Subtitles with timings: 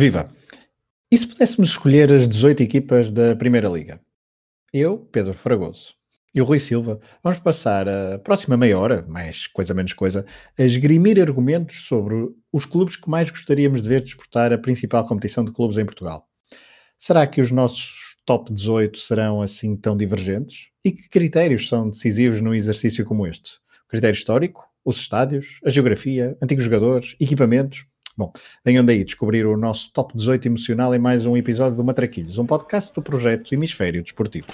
[0.00, 0.32] Viva!
[1.12, 4.00] E se pudéssemos escolher as 18 equipas da Primeira Liga?
[4.72, 5.92] Eu, Pedro Fragoso,
[6.34, 10.24] e o Rui Silva, vamos passar a próxima meia hora, mais coisa menos coisa,
[10.58, 15.44] a esgrimir argumentos sobre os clubes que mais gostaríamos de ver disputar a principal competição
[15.44, 16.26] de clubes em Portugal.
[16.96, 20.70] Será que os nossos top 18 serão assim tão divergentes?
[20.82, 23.56] E que critérios são decisivos num exercício como este?
[23.84, 24.66] O critério histórico?
[24.82, 25.60] Os estádios?
[25.62, 26.38] A geografia?
[26.40, 27.16] Antigos jogadores?
[27.20, 27.84] Equipamentos?
[28.16, 28.32] Bom,
[28.64, 32.46] venham daí descobrir o nosso top 18 emocional em mais um episódio do Matraquilhos, um
[32.46, 34.48] podcast do projeto Hemisfério Desportivo.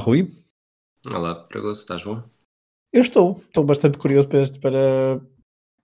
[0.00, 0.28] Rui.
[1.06, 2.22] Olá, Pragoso, estás bom?
[2.92, 5.20] Eu estou, estou bastante curioso para este, para,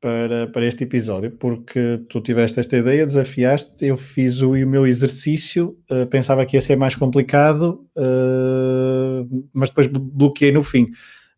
[0.01, 4.87] para, para este episódio, porque tu tiveste esta ideia, desafiaste, eu fiz o, o meu
[4.87, 10.91] exercício, uh, pensava que ia ser mais complicado, uh, mas depois bloqueei no fim.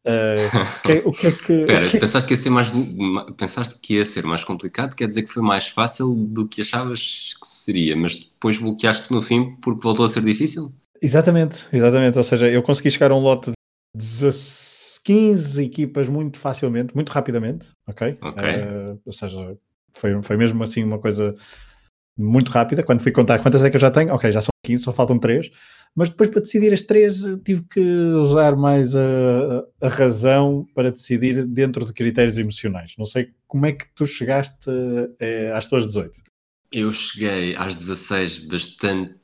[0.06, 1.52] Uh, que, o que é que.
[1.68, 1.98] Espera, que...
[1.98, 2.72] pensaste que ia ser mais
[3.36, 7.34] pensaste que ia ser mais complicado, quer dizer que foi mais fácil do que achavas
[7.40, 10.72] que seria, mas depois bloqueaste no fim porque voltou a ser difícil?
[11.02, 12.18] Exatamente, exatamente.
[12.18, 13.52] Ou seja, eu consegui chegar a um lote
[13.94, 14.30] de
[15.04, 18.18] 15 equipas muito facilmente, muito rapidamente, ok?
[18.20, 18.48] Ok.
[18.48, 19.56] Uh, ou seja,
[19.96, 21.34] foi, foi mesmo assim uma coisa
[22.16, 22.82] muito rápida.
[22.82, 25.18] Quando fui contar quantas é que eu já tenho, ok, já são 15, só faltam
[25.18, 25.50] 3.
[25.94, 31.46] Mas depois para decidir as 3 tive que usar mais a, a razão para decidir
[31.46, 32.94] dentro de critérios emocionais.
[32.98, 34.70] Não sei como é que tu chegaste
[35.18, 36.20] é, às tuas 18.
[36.70, 39.14] Eu cheguei às 16 bastante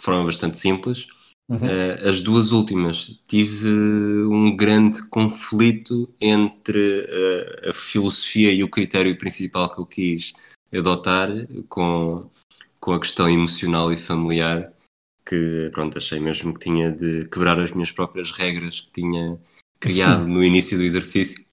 [0.00, 1.06] de forma bastante simples.
[1.48, 1.58] Uhum.
[1.58, 3.68] Uh, as duas últimas tive
[4.24, 10.32] um grande conflito entre uh, a filosofia e o critério principal que eu quis
[10.72, 11.28] adotar
[11.68, 12.30] com,
[12.78, 14.72] com a questão emocional e familiar
[15.26, 19.36] que pronto, achei mesmo que tinha de quebrar as minhas próprias regras que tinha
[19.80, 21.44] criado no início do exercício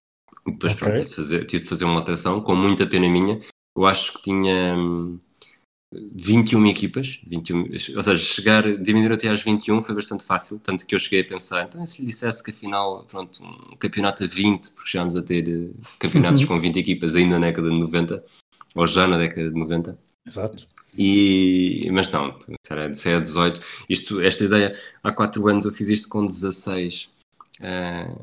[0.48, 0.88] e depois okay.
[0.88, 3.42] pronto, tive de, fazer, tive de fazer uma alteração com muita pena minha
[3.76, 5.20] eu acho que tinha hum,
[5.94, 10.94] 21 equipas, 21, ou seja, chegar, diminuir até às 21 foi bastante fácil, tanto que
[10.94, 14.72] eu cheguei a pensar, então se lhe dissesse que afinal, pronto, um campeonato a 20,
[14.72, 18.24] porque chegámos a ter eh, campeonatos com 20 equipas ainda na década de 90,
[18.76, 19.98] ou já na década de 90.
[20.28, 20.68] Exato.
[20.98, 22.38] E, mas não,
[22.70, 23.62] era de 6 a 18.
[23.88, 27.10] Isto, esta ideia, há 4 anos eu fiz isto com 16,
[27.62, 28.16] uh, eh,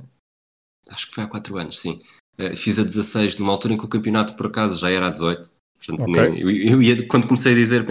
[0.91, 2.03] acho que foi há 4 anos, sim.
[2.39, 5.11] Uh, fiz a 16 numa altura em que o campeonato por acaso já era a
[5.11, 5.54] 18
[5.87, 6.31] Portanto, okay.
[6.31, 7.87] nem, eu, eu ia, quando comecei a dizer,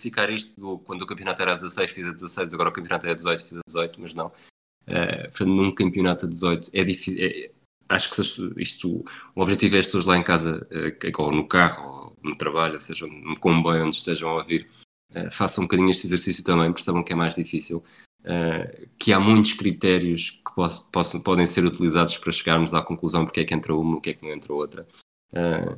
[0.00, 3.06] ficar isto, do, quando o campeonato era a 16, fiz a 16, agora o campeonato
[3.06, 4.26] é a 18, fiz a 18, mas não.
[4.26, 7.24] Uh, portanto, num campeonato a 18 é difícil.
[7.24, 7.50] É,
[7.88, 9.04] acho que isto,
[9.34, 12.74] o objetivo é as pessoas lá em casa, uh, ou no carro, ou no trabalho,
[12.74, 14.68] ou seja, no comboio, onde estejam a ouvir,
[15.14, 17.82] uh, façam um bocadinho este exercício também, percebam que é mais difícil.
[18.22, 23.24] Uh, que há muitos critérios que posso, posso, podem ser utilizados para chegarmos à conclusão
[23.24, 24.86] porque é que entra uma, porque é que não entra outra.
[25.32, 25.76] Uh,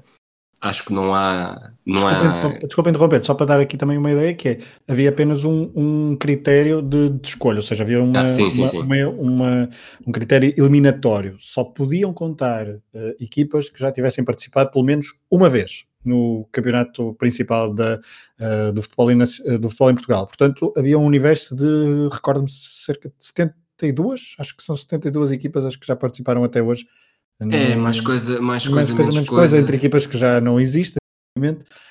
[0.65, 1.71] acho que não há.
[1.85, 2.29] Não desculpa, há...
[2.29, 4.59] Interromper, desculpa interromper, só para dar aqui também uma ideia, que é,
[4.89, 8.61] havia apenas um, um critério de, de, escolha, ou seja, havia uma, ah, sim, sim,
[8.61, 8.79] uma, sim.
[8.79, 9.71] Uma, uma,
[10.07, 11.37] um critério eliminatório.
[11.39, 12.81] Só podiam contar uh,
[13.21, 18.01] equipas que já tivessem participado pelo menos uma vez no campeonato principal da,
[18.41, 20.27] uh, do, futebol em, uh, do futebol em Portugal.
[20.27, 25.77] Portanto, havia um universo de, recordo-me, cerca de 72, acho que são 72 equipas as
[25.77, 26.87] que já participaram até hoje
[27.41, 29.43] é, mais coisa, mais, mais coisa, menos, menos coisa.
[29.43, 29.59] coisa.
[29.59, 30.99] entre equipas que já não existem.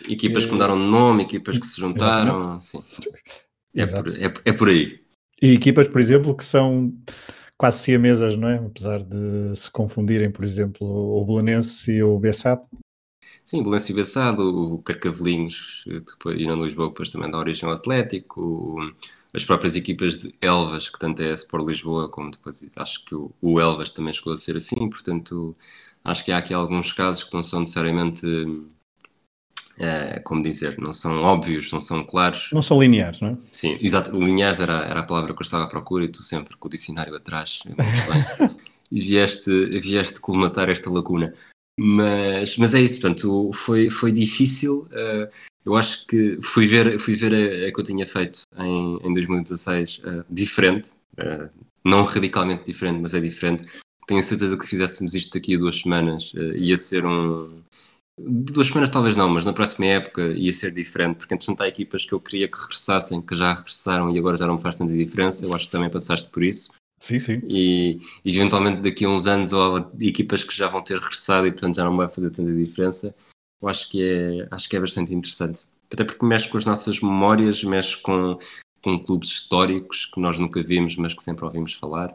[0.07, 2.81] Equipas que eh, mudaram de nome, equipas que se juntaram, sim.
[3.75, 5.03] É por, é, é por aí.
[5.41, 6.93] E equipas, por exemplo, que são
[7.57, 8.55] quase siamesas, não é?
[8.57, 12.61] Apesar de se confundirem, por exemplo, o Belenense e o Bessado.
[13.43, 17.37] Sim, o Belenense e o Bessado, o Carcavelinhos, depois, e no Lisboa, depois também da
[17.37, 18.77] origem Atlético,
[19.33, 23.15] as próprias equipas de Elvas, que tanto é a Sport Lisboa como depois acho que
[23.15, 25.55] o, o, Elvas também chegou a ser assim, portanto
[26.03, 28.25] acho que há aqui alguns casos que não são necessariamente,
[29.79, 32.49] é, como dizer, não são óbvios, não são claros.
[32.53, 33.37] Não são lineares, não é?
[33.51, 36.55] Sim, exato, lineares era, era a palavra que eu estava à procura e tu sempre
[36.55, 37.63] com o dicionário atrás,
[38.91, 41.33] e vieste, vieste colmatar esta lacuna.
[41.79, 44.87] Mas, mas é isso, portanto, foi, foi difícil.
[44.91, 45.27] Uh,
[45.65, 49.13] eu acho que fui ver, fui ver a, a que eu tinha feito em, em
[49.13, 51.49] 2016 uh, eh, diferente, uh,
[51.83, 53.65] não radicalmente diferente, mas é diferente.
[54.07, 57.61] Tenho certeza que fizéssemos isto daqui a duas semanas uh, ia ser um
[58.17, 62.05] duas semanas talvez não, mas na próxima época ia ser diferente, porque entretanto há equipas
[62.05, 65.45] que eu queria que regressassem, que já regressaram e agora já não faz tanta diferença.
[65.45, 66.71] Eu acho que também passaste por isso.
[66.99, 67.41] Sim, sim.
[67.47, 71.51] E, e eventualmente daqui a uns anos ou equipas que já vão ter regressado e
[71.51, 73.13] portanto já não vai fazer tanta diferença.
[73.63, 75.63] Eu acho que é, acho que é bastante interessante.
[75.91, 78.37] Até porque mexe com as nossas memórias, mexe com,
[78.83, 82.13] com clubes históricos que nós nunca vimos, mas que sempre ouvimos falar.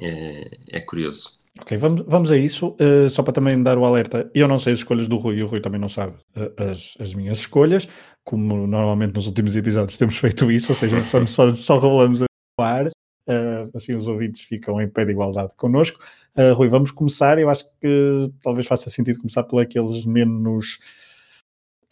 [0.00, 1.38] É, é curioso.
[1.60, 2.74] Ok, vamos, vamos a isso.
[2.80, 5.42] Uh, só para também dar o alerta, eu não sei as escolhas do Rui e
[5.42, 7.86] o Rui também não sabe uh, as, as minhas escolhas,
[8.24, 12.26] como normalmente nos últimos episódios temos feito isso, ou seja, só, só, só revelamos a
[12.58, 12.90] ar.
[13.28, 16.00] Uh, assim os ouvintes ficam em pé de igualdade connosco.
[16.56, 17.36] Rui, vamos começar.
[17.38, 20.78] Eu acho que talvez faça sentido começar por aqueles menos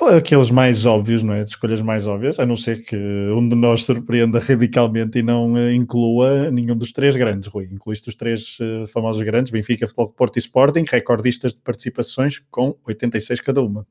[0.05, 1.43] aqueles mais óbvios, não é?
[1.43, 5.55] De escolhas mais óbvias, a não ser que um de nós surpreenda radicalmente e não
[5.55, 7.69] uh, inclua nenhum dos três grandes, Rui.
[7.73, 12.77] Incluíste os três uh, famosos grandes, Benfica, Futebol Porto e Sporting, recordistas de participações com
[12.87, 13.87] 86 cada uma.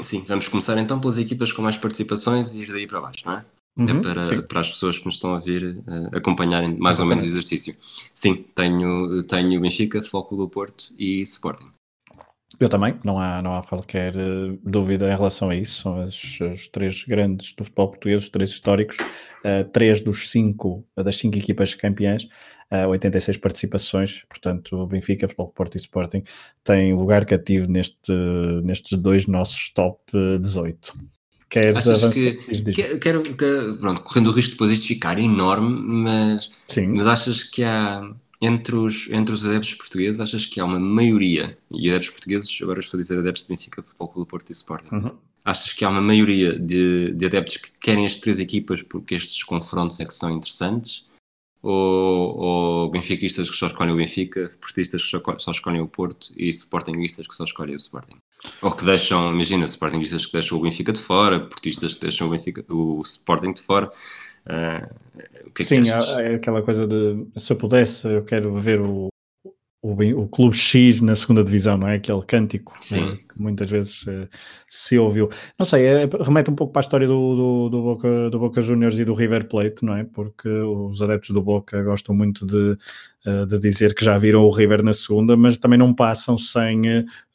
[0.00, 3.34] Sim, vamos começar então pelas equipas com mais participações e ir daí para baixo, não
[3.34, 3.44] é?
[3.76, 7.00] Uhum, é para, para as pessoas que nos estão a vir uh, acompanharem mais Exatamente.
[7.00, 7.74] ou menos o exercício.
[8.12, 11.74] Sim, tenho, tenho Benfica, Foco do Porto e Sporting.
[12.60, 15.82] Eu também, não há, não há qualquer uh, dúvida em relação a isso.
[15.82, 20.86] São as, os três grandes do futebol português, os três históricos, uh, três dos cinco,
[20.96, 22.24] das cinco equipas campeãs,
[22.72, 26.22] uh, 86 participações, portanto, Benfica, Futebol Porto e Sporting
[26.62, 28.12] têm lugar cativo neste,
[28.62, 30.00] nestes dois nossos top
[30.40, 30.92] 18.
[31.54, 32.12] Queres Achas avançar?
[32.12, 32.72] Que.
[32.72, 36.88] Que, quero, que, pronto, correndo o risco de depois isto ficar enorme, mas, Sim.
[36.88, 38.10] mas achas que há
[38.42, 42.80] entre os, entre os adeptos portugueses, achas que há uma maioria, e adeptos portugueses, agora
[42.80, 45.12] estou a dizer adeptos de Benfica, Futebol Clube Porto e Sporting, uhum.
[45.44, 49.44] achas que há uma maioria de, de adeptos que querem as três equipas porque estes
[49.44, 51.06] confrontos é que são interessantes?
[51.62, 56.32] Ou, ou benfiquistas que só escolhem o Benfica, portistas que só, só escolhem o Porto
[56.36, 58.18] e sportinguistas que só escolhem o Sporting?
[58.60, 62.30] Ou que deixam, imagina, sportinguistas que deixam o Benfica de fora, portistas que deixam o,
[62.30, 63.90] Benfica, o Sporting de fora.
[64.46, 68.80] Uh, que é Sim, que é aquela coisa de se eu pudesse, eu quero ver
[68.80, 69.08] o,
[69.84, 71.96] o, o Clube X na segunda divisão, não é?
[71.96, 74.28] Aquele cântico né, que muitas vezes uh,
[74.68, 75.28] se ouviu.
[75.58, 78.60] Não sei, é, remete um pouco para a história do, do, do, Boca, do Boca
[78.60, 80.04] Juniors e do River Plate, não é?
[80.04, 82.76] Porque os adeptos do Boca gostam muito de
[83.26, 86.82] eh, de dizer que já viram o River na segunda, mas também não passam sem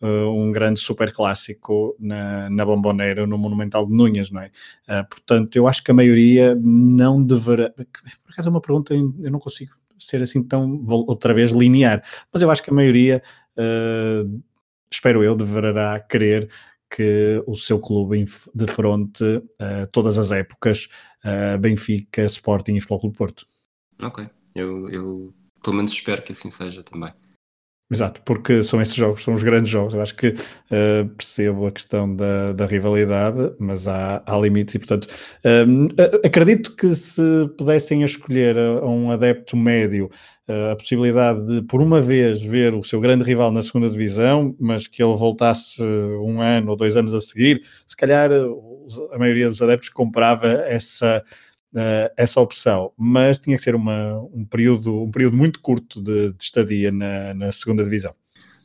[0.02, 4.52] uh, um grande super clássico na, na Bomboneira, no Monumental de Núñez, não é?
[4.88, 7.72] Uh, portanto, eu acho que a maioria não deverá.
[7.72, 12.42] Por acaso é uma pergunta, eu não consigo ser assim tão, outra vez, linear, mas
[12.42, 13.22] eu acho que a maioria,
[13.58, 14.42] uh,
[14.92, 16.50] espero eu, deverá querer
[16.90, 18.26] que o seu clube
[18.56, 20.90] de fronte uh, todas as épocas,
[21.24, 23.46] uh, Benfica, Sporting e Futebol Clube Porto.
[24.02, 27.14] Ok, eu, eu pelo menos espero que assim seja também.
[27.92, 29.96] Exato, porque são esses jogos, são os grandes jogos.
[29.96, 34.80] Eu acho que uh, percebo a questão da, da rivalidade, mas há, há limites e,
[34.80, 35.08] portanto,
[35.68, 35.88] um,
[36.24, 37.22] acredito que se
[37.58, 40.08] pudessem escolher a, a um adepto médio
[40.48, 44.56] uh, a possibilidade de, por uma vez, ver o seu grande rival na segunda divisão,
[44.60, 48.30] mas que ele voltasse um ano ou dois anos a seguir, se calhar
[49.12, 51.24] a maioria dos adeptos comprava essa
[51.74, 56.32] uh, essa opção, mas tinha que ser uma, um, período, um período muito curto de,
[56.32, 58.16] de estadia na, na, segunda divisão.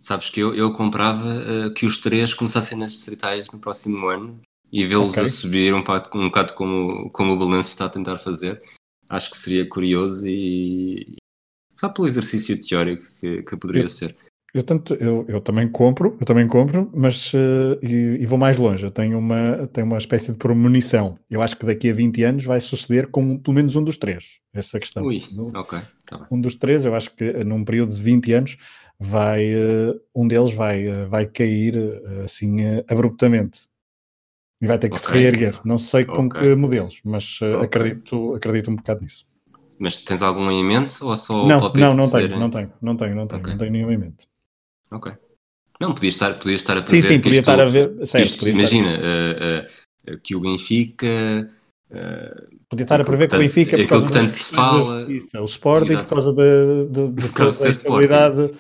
[0.01, 4.41] Sabes que eu, eu comprava uh, que os três começassem nas distritais no próximo ano
[4.71, 5.25] e vê-los okay.
[5.25, 8.63] a subir um bocado, um bocado como, como o Balanço está a tentar fazer.
[9.09, 11.17] Acho que seria curioso e
[11.75, 14.17] só pelo exercício teórico que, que poderia eu, ser.
[14.55, 18.57] Eu, tanto, eu, eu também compro, eu também compro, mas uh, e, e, vou mais
[18.57, 18.85] longe.
[18.85, 21.17] Eu tenho uma, tenho uma espécie de premonição.
[21.29, 24.39] Eu acho que daqui a 20 anos vai suceder com pelo menos um dos três.
[24.53, 25.03] Essa questão.
[25.03, 25.81] Ui, no, ok.
[26.07, 28.57] Tá um dos três, eu acho que eh, num período de 20 anos
[28.97, 31.75] vai uh, um deles vai, uh, vai cair
[32.23, 33.67] assim abruptamente
[34.63, 35.05] e vai ter que okay.
[35.05, 35.61] se reerguer.
[35.65, 36.41] Não sei com okay.
[36.41, 37.57] que modelos, mas okay.
[37.57, 39.27] acredito, acredito um bocado nisso.
[39.81, 42.97] Mas tens algum em mente ou só não, o não, não tenho, não tenho, não
[42.97, 44.29] tenho, não tenho, não tenho nenhum em mente.
[44.95, 45.13] Ok.
[45.81, 47.03] Não, podia estar, podia estar a prever.
[47.03, 47.93] Sim, sim, podia estar a ver.
[48.47, 49.01] Imagina
[50.23, 51.51] que o Benfica.
[52.69, 55.07] Podia estar a prever que o Benfica, por causa que tanto se fala.
[55.41, 58.51] O Sporting, por causa de, de, de, de estabilidade.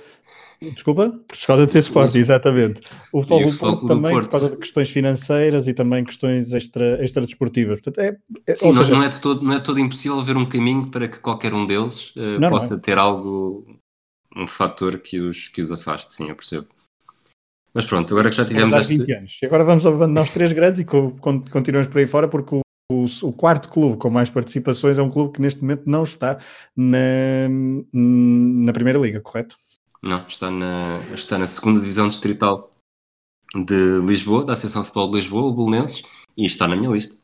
[0.72, 1.10] Desculpa?
[1.10, 2.80] Por causa de ser Sporting, exatamente.
[3.12, 4.24] O futebol do Porto também, Porto.
[4.26, 7.80] por causa de questões financeiras e também questões extra, extra desportivas.
[7.80, 8.92] Portanto, é, é, Sim, seja...
[8.92, 12.14] não, é todo, não é todo impossível ver um caminho para que qualquer um deles
[12.16, 12.82] uh, não, possa não é.
[12.82, 13.66] ter algo
[14.36, 16.66] um fator que os, que os afaste, sim, eu percebo.
[17.72, 18.98] Mas pronto, agora que já tivemos este...
[18.98, 19.38] 20 anos.
[19.42, 22.60] E agora vamos abandonar os três grandes e continuamos por aí fora porque o,
[22.90, 26.38] o, o, quarto clube com mais participações é um clube que neste momento não está
[26.76, 27.48] na,
[27.92, 29.56] na Primeira Liga, correto?
[30.00, 32.72] Não, está na, está na segunda divisão distrital
[33.54, 36.02] de Lisboa, da Associação de Futebol de Lisboa, o Belenenses,
[36.36, 37.16] e está na minha lista.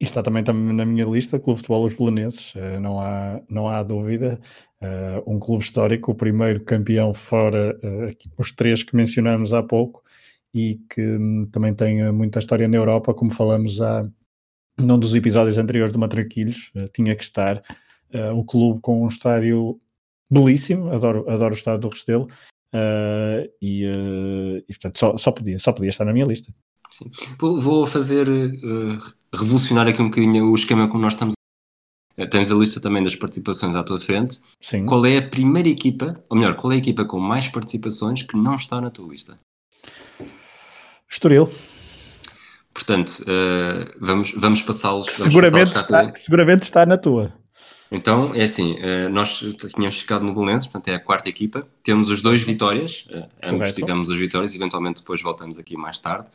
[0.00, 3.40] E está também, também na minha lista, Clube de Futebol Os Belenenses, uh, não, há,
[3.48, 4.40] não há dúvida.
[4.80, 10.04] Uh, um clube histórico, o primeiro campeão fora uh, os três que mencionamos há pouco
[10.54, 14.08] e que um, também tem muita história na Europa, como falamos há,
[14.78, 17.62] num dos episódios anteriores do Matraquilhos, tinha que estar
[18.34, 19.78] o clube com um estádio
[20.30, 22.28] belíssimo, adoro, adoro o estádio do Restelo,
[23.60, 23.84] e,
[24.66, 26.50] e, portanto só, só, podia, só podia estar na minha lista.
[26.90, 27.10] Sim.
[27.38, 28.98] Vou, fazer uh,
[29.32, 31.34] revolucionar aqui um bocadinho o esquema como nós estamos.
[32.16, 34.40] Uh, tens a lista também das participações à tua frente.
[34.60, 34.86] Sim.
[34.86, 38.36] Qual é a primeira equipa, ou melhor, qual é a equipa com mais participações que
[38.36, 39.38] não está na tua lista?
[41.08, 41.48] Estoril.
[42.72, 45.08] Portanto, uh, vamos, vamos passá-los.
[45.08, 47.32] Seguramente, está, seguramente está na tua.
[47.90, 48.76] Então, é assim,
[49.10, 49.38] nós
[49.74, 53.08] tínhamos ficado no Belenenses, portanto é a quarta equipa, temos os dois vitórias,
[53.42, 53.76] ambos Correto.
[53.76, 56.26] tivemos as vitórias, eventualmente depois voltamos aqui mais tarde.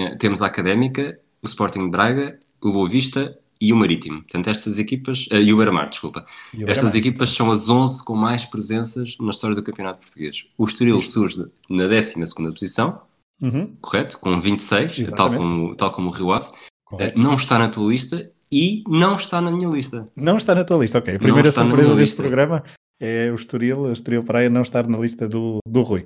[0.00, 4.22] Eh, temos a Académica, o Sporting de Braga, o Boa Vista e o Marítimo.
[4.22, 6.24] Portanto, estas equipas, uh, e o Beira-Mar, desculpa.
[6.66, 10.46] Estas equipas são as 11 com mais presenças na história do Campeonato Português.
[10.56, 13.02] O Estoril surge na 12 posição,
[13.42, 13.76] uhum.
[13.82, 14.18] correto?
[14.18, 16.48] Com 26, tal como, tal como o Rio Ave.
[16.90, 20.08] Uh, não está na tua lista e não está na minha lista.
[20.16, 21.16] Não está na tua lista, ok.
[21.16, 22.22] A primeira surpresa deste lista.
[22.22, 22.64] programa
[22.98, 26.04] é o Estoril, o Estoril Praia não estar na lista do, do Rui.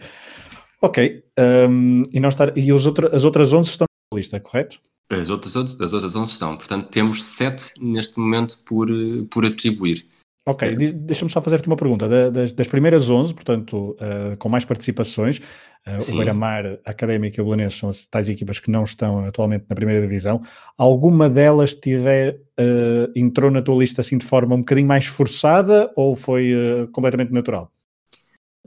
[0.85, 1.25] Ok.
[1.39, 4.79] Um, e estar, e outra, as outras 11 estão na lista, correto?
[5.11, 6.57] As outras, as outras 11 estão.
[6.59, 8.89] Portanto, temos 7 neste momento por,
[9.31, 10.07] por atribuir.
[10.47, 10.75] Ok, é.
[10.93, 12.07] deixa-me só fazer-te uma pergunta.
[12.31, 17.43] Das, das, primeiras 11, portanto, uh, com mais participações, uh, o Beira-Mar, a Académica e
[17.43, 20.43] o Belenenses são as tais equipas que não estão atualmente na primeira divisão.
[20.77, 25.91] Alguma delas tiver, uh, entrou na tua lista assim de forma um bocadinho mais forçada
[25.97, 26.53] ou foi
[26.93, 27.73] completamente natural?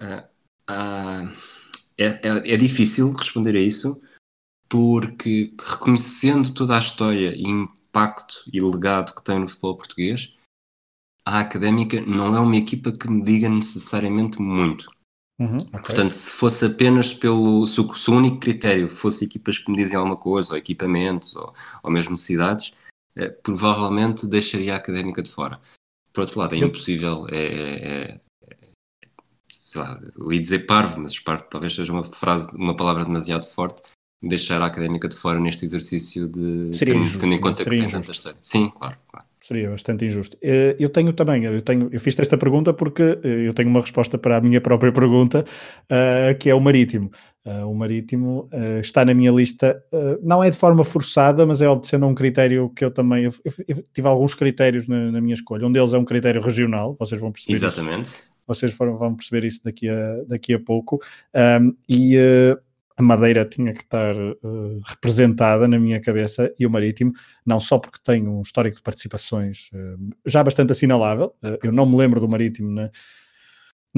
[0.02, 1.30] Uh,
[1.98, 4.02] é, é, é difícil responder a isso,
[4.70, 10.36] porque reconhecendo toda a história e impacto e legado que tem no futebol português,
[11.26, 14.90] a Académica não é uma equipa que me diga necessariamente muito.
[15.40, 15.82] Uhum, okay.
[15.82, 17.68] Portanto, se fosse apenas pelo.
[17.68, 21.36] Se o, se o, único critério fosse equipas que me dizem alguma coisa, ou equipamentos,
[21.36, 22.74] ou, ou mesmo cidades,
[23.16, 25.60] eh, provavelmente deixaria a Académica de fora.
[26.12, 28.22] Por outro lado, é impossível, é, é,
[29.78, 33.46] sei lá, eu ia dizer parvo, mas parvo talvez seja uma frase, uma palavra demasiado
[33.46, 33.84] forte,
[34.22, 37.70] deixar a académica de fora neste exercício de Seria tendo, injusto, tendo em conta que
[37.70, 38.38] tem tanta história.
[38.42, 39.26] Sim, claro, claro.
[39.40, 40.38] Seria bastante injusto.
[40.42, 43.80] Eh, eu tenho também, eu, tenho, eu fiz esta pergunta porque eh, eu tenho uma
[43.80, 45.46] resposta para a minha própria pergunta,
[45.84, 47.12] uh, que é o Marítimo.
[47.66, 48.50] O Marítimo
[48.82, 49.82] está na minha lista,
[50.22, 53.24] não é de forma forçada, mas é obedecendo a um critério que eu também.
[53.24, 53.32] Eu
[53.94, 55.66] tive alguns critérios na, na, minha escolha.
[55.66, 57.56] Um deles é um critério regional, vocês vão perceber.
[57.56, 58.08] Exatamente.
[58.08, 61.00] Isso vocês foram, vão perceber isso daqui a, daqui a pouco.
[61.36, 62.58] Um, e uh,
[62.96, 67.14] a Madeira tinha que estar uh, representada na minha cabeça e o Marítimo,
[67.46, 71.96] não só porque tem um histórico de participações uh, já bastante assinalável, eu não me
[71.96, 72.90] lembro do Marítimo na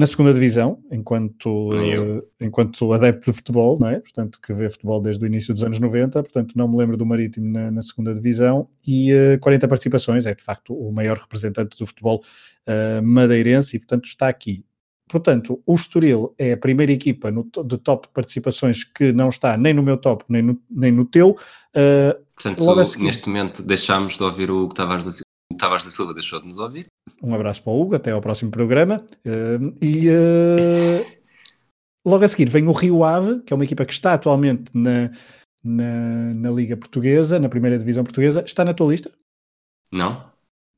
[0.00, 4.00] na segunda divisão, enquanto, uh, enquanto adepto de futebol, não é?
[4.00, 7.04] Portanto, que vê futebol desde o início dos anos 90, portanto, não me lembro do
[7.04, 11.18] Marítimo na, na segunda divisão e uh, eh, 40 participações, é de facto o maior
[11.18, 12.24] representante do futebol
[12.66, 14.64] uh, madeirense e, portanto, está aqui.
[15.06, 19.74] Portanto, o Estoril é a primeira equipa no, de top participações que não está nem
[19.74, 21.36] no meu top, nem no, nem no teu.
[22.34, 23.04] portanto, seguir...
[23.04, 25.10] neste momento deixámos de ouvir o que estavas a
[25.52, 26.86] o Tavares da Silva deixou de nos ouvir.
[27.22, 29.04] Um abraço para o Hugo, até ao próximo programa.
[29.26, 31.06] Uh, e uh,
[32.04, 35.10] logo a seguir vem o Rio Ave, que é uma equipa que está atualmente na,
[35.62, 38.42] na, na, Liga Portuguesa, na primeira divisão portuguesa.
[38.44, 39.10] Está na tua lista?
[39.92, 40.30] Não.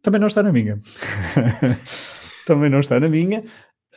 [0.02, 0.78] Também não está na minha.
[2.46, 3.44] Também não está na minha.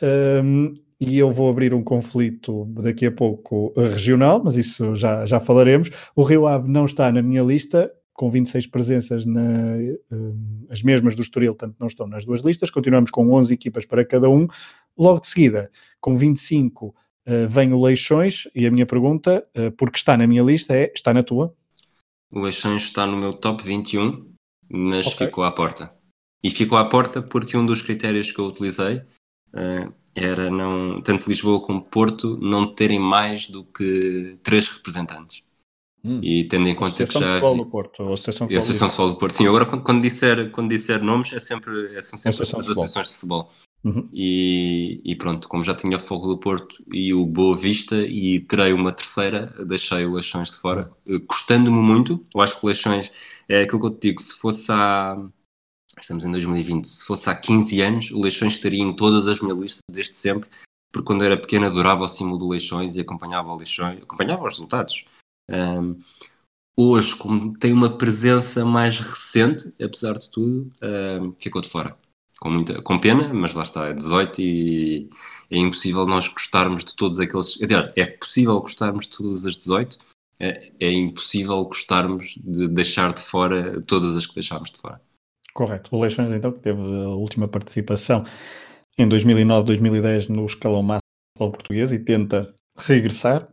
[0.02, 5.38] Um, e eu vou abrir um conflito daqui a pouco regional, mas isso já, já
[5.38, 5.90] falaremos.
[6.14, 11.14] O Rio Ave não está na minha lista, com 26 presenças, na, uh, as mesmas
[11.14, 14.48] do Estoril, tanto não estão nas duas listas, continuamos com 11 equipas para cada um.
[14.96, 15.70] Logo de seguida,
[16.00, 16.94] com 25, uh,
[17.26, 20.90] eh, vem o Leixões, e a minha pergunta, uh, porque está na minha lista, é:
[20.94, 21.54] está na tua?
[22.30, 24.26] O Leixões está no meu top 21,
[24.68, 25.26] mas okay.
[25.26, 25.92] ficou à porta.
[26.42, 31.28] E ficou à porta porque um dos critérios que eu utilizei uh, era não, tanto
[31.28, 35.42] Lisboa como Porto não terem mais do que três representantes.
[36.06, 36.20] Hum.
[36.22, 37.18] E tendo em conta que já.
[37.18, 38.02] Associação do Porto.
[38.04, 39.32] Ou Associação de Associação de Futebol do Porto.
[39.32, 42.68] Sim, agora quando, quando, disser, quando disser nomes, é sempre, é, são sempre Associação as
[42.68, 43.52] associações de futebol.
[43.84, 44.08] Uhum.
[44.12, 48.40] E, e, pronto, como já tinha o Fogo do Porto e o Boa Vista e
[48.40, 50.92] terei uma terceira, deixei o Leixões de fora,
[51.26, 52.24] custando-me muito.
[52.34, 53.10] Eu acho que o Leixões
[53.48, 55.16] é aquilo que eu te digo, se fosse há.
[56.00, 59.58] Estamos em 2020, se fosse há 15 anos, o Leixões estaria em todas as minhas
[59.58, 60.48] listas desde sempre,
[60.92, 64.54] porque quando era pequeno adorava o símbolo do Leixões e acompanhava o Leixões, acompanhava os
[64.54, 65.04] resultados.
[65.50, 66.00] Um,
[66.76, 71.96] hoje, como tem uma presença mais recente, apesar de tudo, um, ficou de fora.
[72.38, 75.08] Com, muita, com pena, mas lá está, é 18 e
[75.50, 77.58] é impossível nós gostarmos de todos aqueles.
[77.96, 79.98] É possível gostarmos de todas as 18,
[80.38, 85.00] é, é impossível gostarmos de deixar de fora todas as que deixámos de fora.
[85.54, 85.96] Correto.
[85.96, 88.22] O Leixões, então, que teve a última participação
[88.98, 91.00] em 2009, 2010 no escalão máximo
[91.38, 93.48] português e tenta regressar.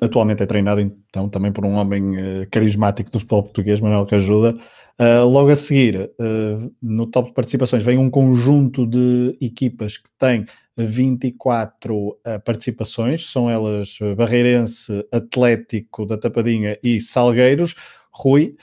[0.00, 4.56] Atualmente é treinado então também por um homem uh, carismático do futebol português, Manuel Cajuda.
[4.98, 10.10] Uh, logo a seguir, uh, no top de participações, vem um conjunto de equipas que
[10.18, 17.74] tem 24 participações, são elas Barreirense, Atlético da Tapadinha e Salgueiros.
[18.10, 18.56] Rui,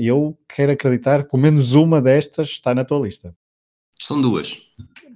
[0.00, 3.32] eu quero acreditar que pelo menos uma destas está na tua lista.
[4.00, 4.60] São duas.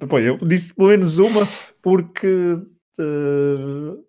[0.09, 1.49] Pô, eu disse pelo menos uma
[1.83, 2.61] porque.
[2.99, 4.06] Uh,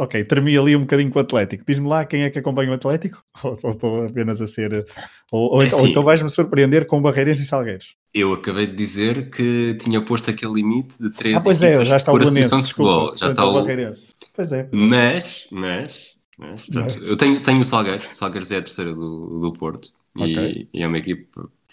[0.00, 1.64] ok, termi ali um bocadinho com o Atlético.
[1.66, 3.22] Diz-me lá quem é que acompanha o Atlético?
[3.44, 4.86] Ou, ou estou apenas a ser.
[5.30, 7.94] Ou, ou, é então, ou então vais-me surpreender com Barreirense e Salgueiros.
[8.12, 11.96] Eu acabei de dizer que tinha posto aquele limite de três ah, pois é, já
[11.96, 13.16] está o de futebol.
[13.16, 14.14] Já está o Barreirense.
[14.34, 14.68] Pois é.
[14.72, 16.96] Mas, mas, mas, mas.
[16.96, 18.06] eu tenho, tenho o Salgueiros.
[18.06, 19.90] O Salgueiros é a terceira do, do Porto.
[20.16, 20.68] Okay.
[20.72, 21.28] E, e é uma equipe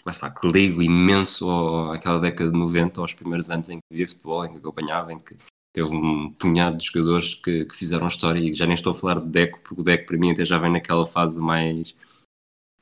[0.08, 3.96] lá está, que ligo imenso ao, àquela década de 90, aos primeiros anos em que
[3.96, 5.36] via futebol, em que acompanhava, em que
[5.78, 9.20] teve um punhado de jogadores que, que fizeram história e já nem estou a falar
[9.20, 11.94] de Deco, porque o Deco para mim até já vem naquela fase mais,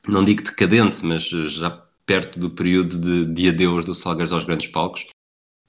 [0.07, 1.69] não digo decadente, mas já
[2.05, 5.05] perto do período de, de adeus do Salgueiros aos grandes palcos.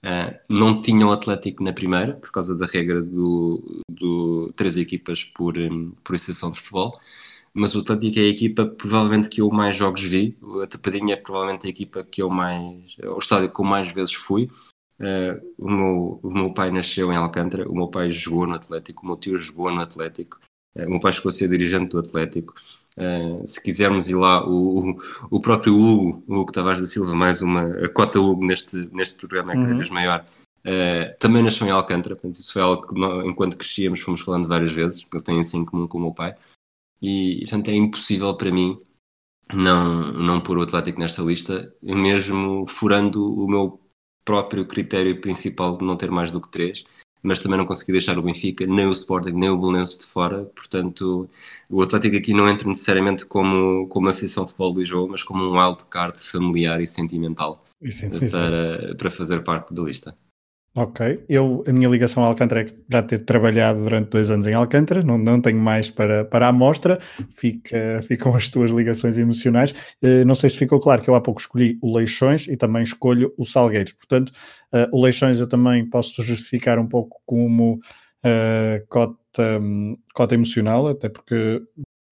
[0.04, 5.25] Uh, não tinha o Atlético na primeira, por causa da regra do, do três equipas
[5.25, 6.99] por, um, por exceção de futebol
[7.52, 10.38] mas o Atlético é a equipa provavelmente que eu mais jogos vi.
[10.62, 12.97] A Tapadinha é provavelmente a equipa que eu mais.
[13.02, 14.49] O estádio que eu mais vezes fui.
[15.00, 19.02] Uh, o, meu, o meu pai nasceu em Alcântara, o meu pai jogou no Atlético,
[19.02, 20.40] o meu tio jogou no Atlético,
[20.74, 22.54] uh, o meu pai chegou a ser dirigente do Atlético.
[22.96, 25.00] Uh, se quisermos ir lá, o,
[25.30, 29.16] o próprio Hugo, o Hugo Tavares da Silva, mais uma a cota Hugo neste, neste
[29.16, 29.76] programa é cada uhum.
[29.76, 30.26] vez maior,
[31.18, 34.72] também nasceu em Alcântara, portanto, isso foi algo que nós, enquanto crescíamos fomos falando várias
[34.72, 36.34] vezes, porque ele tem assim em comum com o meu pai
[37.00, 38.78] e portanto é impossível para mim
[39.54, 43.80] não, não pôr o Atlético nesta lista, mesmo furando o meu
[44.28, 46.84] próprio critério principal de não ter mais do que três,
[47.22, 50.44] mas também não consegui deixar o Benfica, nem o Sporting, nem o Belenense de fora,
[50.54, 51.26] portanto
[51.70, 55.42] o Atlético aqui não entra necessariamente como, como Associação de Futebol de Lisboa, mas como
[55.42, 60.14] um wildcard familiar e sentimental é para, para fazer parte da lista.
[60.80, 64.54] Ok, eu, a minha ligação a Alcântara é já ter trabalhado durante dois anos em
[64.54, 67.00] Alcântara, não, não tenho mais para, para a amostra,
[67.34, 69.72] Fica, ficam as tuas ligações emocionais.
[70.00, 72.84] Uh, não sei se ficou claro que eu há pouco escolhi o Leixões e também
[72.84, 74.30] escolho o Salgueiros, portanto,
[74.72, 77.80] uh, o Leixões eu também posso justificar um pouco como
[78.24, 79.60] uh, cota,
[80.14, 81.60] cota emocional, até porque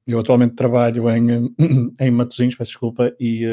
[0.09, 1.55] eu atualmente trabalho em,
[2.01, 3.45] em Matosinhos, peço desculpa, e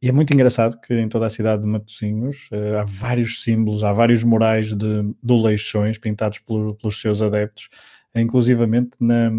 [0.00, 3.82] e é muito engraçado que em toda a cidade de Matosinhos uh, há vários símbolos,
[3.82, 7.68] há vários murais de, de Leixões pintados por, pelos seus adeptos,
[8.14, 9.30] inclusivamente na,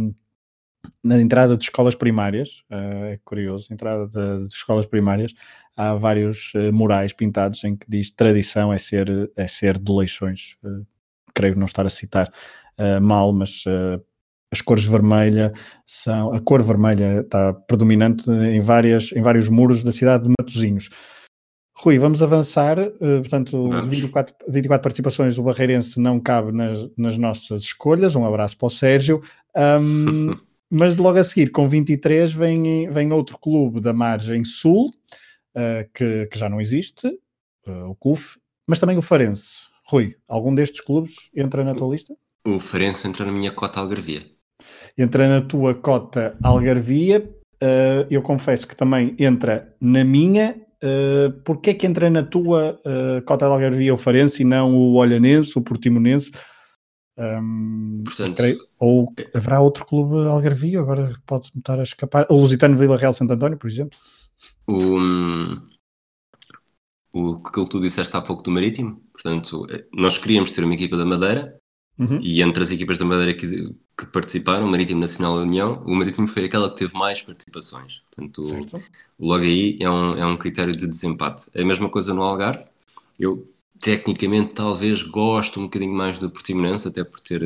[1.01, 5.33] na entrada de escolas primárias, uh, é curioso, entrada de, de, escolas primárias,
[5.77, 10.57] há vários uh, murais pintados em que diz tradição é ser, é ser de Leixões.
[11.33, 12.29] creio não estar a citar
[13.01, 13.65] mal, mas
[14.51, 15.53] as cores vermelha
[15.85, 20.89] são a cor vermelha está predominante em várias em vários muros da cidade de Matosinhos.
[21.81, 22.77] Rui, vamos avançar.
[22.77, 23.87] Uh, portanto, vamos.
[23.87, 28.17] 24, 24 participações, o Barreirense não cabe nas, nas nossas escolhas.
[28.17, 29.21] Um abraço para o Sérgio.
[29.55, 30.35] Um,
[30.69, 34.89] mas logo a seguir, com 23, vem, vem outro clube da margem sul,
[35.55, 37.07] uh, que, que, já não existe,
[37.65, 39.67] uh, o CUF, mas também o Farense.
[39.85, 42.13] Rui, algum destes clubes entra na tua lista?
[42.45, 44.25] O Farense entra na minha cota algarvia
[44.97, 47.29] entra na tua cota Algarvia.
[47.61, 50.55] Uh, eu confesso que também entra na minha.
[50.81, 54.75] Uh, Porquê é que entra na tua uh, cota de Algarvia o Farense e não
[54.75, 56.31] o Olhanense, o Portimonense?
[57.17, 62.25] Um, Portanto, creio, ou haverá outro clube Algarvia agora pode estar a escapar?
[62.29, 63.97] O Lusitano Vila Real Santo António, por exemplo?
[64.65, 64.97] O,
[67.11, 71.05] o que tu disseste há pouco do Marítimo, portanto, nós queríamos ter uma equipa da
[71.05, 71.58] Madeira
[71.99, 72.19] uhum.
[72.21, 75.93] e entre as equipas da Madeira que, que participaram, o Marítimo Nacional da União, o
[75.95, 78.01] Marítimo foi aquela que teve mais participações.
[78.09, 78.81] Portanto, certo.
[79.19, 81.51] logo aí é um, é um critério de desempate.
[81.53, 82.65] É a mesma coisa no Algarve.
[83.19, 83.45] Eu,
[83.77, 87.41] tecnicamente, talvez gosto um bocadinho mais do Portimonense, até por ter,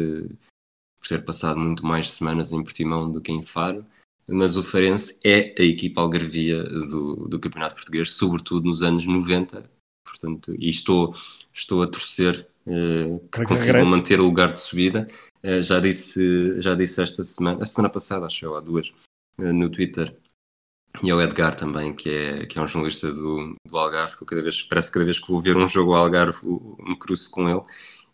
[1.00, 3.84] por ter passado muito mais semanas em Portimão do que em Faro.
[4.30, 9.70] Mas o Farense é a equipa algarvia do, do Campeonato Português, sobretudo nos anos 90.
[10.06, 11.14] Portanto, e estou,
[11.52, 15.08] estou a torcer que consigam manter o lugar de subida.
[15.44, 18.94] Uh, já, disse, já disse esta semana, a semana passada, acho eu, há duas,
[19.38, 20.16] uh, no Twitter,
[21.02, 24.42] e ao Edgar também, que é, que é um jornalista do, do Algarve, que cada
[24.42, 27.50] vez, parece que cada vez que vou ver um jogo ao Algarve me cruzo com
[27.50, 27.62] ele,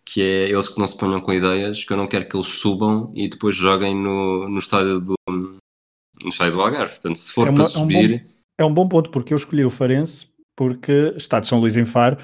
[0.05, 2.47] que é eles que não se ponham com ideias, que eu não quero que eles
[2.47, 6.93] subam e depois joguem no, no estádio do no estádio do Algarve.
[6.95, 8.12] Portanto, se for é uma, para subir...
[8.12, 11.59] É um, bom, é um bom ponto, porque eu escolhi o Farense porque Estádio São
[11.59, 12.17] Luís em Faro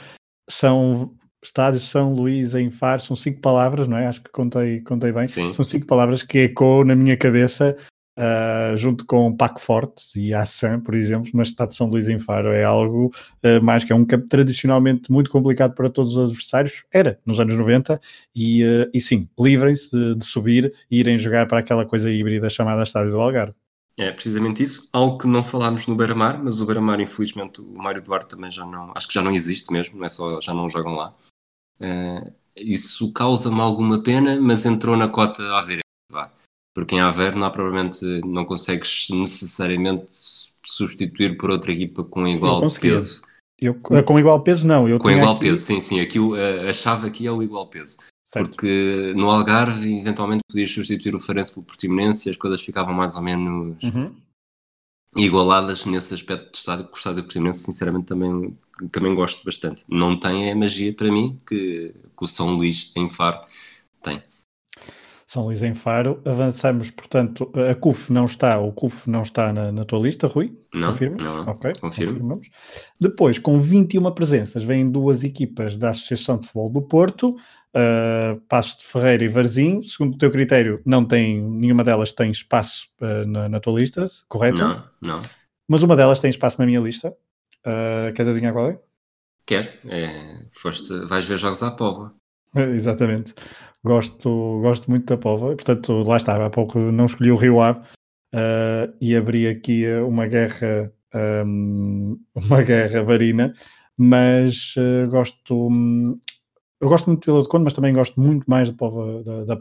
[0.49, 4.07] são Estádio São Luís em Faro, são cinco palavras, não é?
[4.07, 5.27] Acho que contei, contei bem.
[5.27, 5.53] Sim.
[5.53, 7.75] São cinco palavras que ecoam na minha cabeça
[8.17, 12.17] Uh, junto com Paco Fortes e Assan, por exemplo, mas Estado de São Luís em
[12.17, 13.11] Faro é algo
[13.43, 17.41] uh, mais que é um campo tradicionalmente muito complicado para todos os adversários, era nos
[17.41, 17.99] anos 90,
[18.33, 22.49] e, uh, e sim, livrem-se de, de, subir e irem jogar para aquela coisa híbrida
[22.49, 23.53] chamada Estádio do Algarve.
[23.97, 28.01] É precisamente isso, algo que não falámos no Beira-Mar, mas o Beira-Mar, infelizmente, o Mário
[28.01, 30.69] Duarte também já não, acho que já não existe mesmo, não é só, já não
[30.69, 31.13] jogam lá.
[32.55, 35.85] Isso causa-me alguma pena, mas entrou na cota a ver
[36.75, 40.07] porque em Aveiro não provavelmente, não consegues necessariamente
[40.63, 43.23] substituir por outra equipa com igual peso.
[43.57, 44.87] Eu, com igual peso não.
[44.87, 45.45] Eu com igual aqui...
[45.45, 46.01] peso, sim, sim.
[46.01, 47.97] Aqui, a, a chave aqui é o igual peso.
[48.25, 48.49] Certo.
[48.49, 53.15] Porque no Algarve, eventualmente, podias substituir o Farense pelo Portimonense e as coisas ficavam mais
[53.15, 54.13] ou menos uhum.
[55.15, 58.57] Igualadas nesse aspecto de estádio, porque o estádio Portimonense, sinceramente, também,
[58.91, 59.83] também gosto bastante.
[59.89, 63.39] Não tem a magia para mim que, que o São Luís em Faro
[64.03, 64.21] tem.
[65.27, 66.21] São Luís em Faro.
[66.25, 70.57] Avançamos, portanto, a CUF não está, o CUF não está na, na tua lista, Rui?
[70.73, 71.21] Não, Confirmas?
[71.21, 71.41] não.
[71.47, 72.11] Ok, Confirmo.
[72.13, 72.49] confirmamos.
[73.01, 77.35] Depois, com 21 presenças, vêm duas equipas da Associação de Futebol do Porto,
[77.75, 79.83] uh, Passos de Ferreira e Varzim.
[79.83, 84.05] Segundo o teu critério, não tem, nenhuma delas tem espaço uh, na, na, tua lista,
[84.27, 84.57] correto?
[84.57, 85.21] Não, não.
[85.67, 87.09] Mas uma delas tem espaço na minha lista.
[87.65, 88.79] Uh, queres adivinhar qual é?
[89.45, 89.79] Quer.
[89.85, 92.13] É, foste, vais ver jogos à pova.
[92.55, 93.33] Exatamente.
[93.83, 97.81] Gosto, gosto muito da Pova, portanto, lá estava, há pouco não escolhi o Rio Ave
[98.33, 100.91] uh, e abri aqui uma guerra,
[101.45, 103.53] um, uma guerra varina,
[103.95, 106.19] mas uh, gosto, um,
[106.79, 109.43] eu gosto muito de Vila de Conde, mas também gosto muito mais da Pova, da,
[109.45, 109.55] da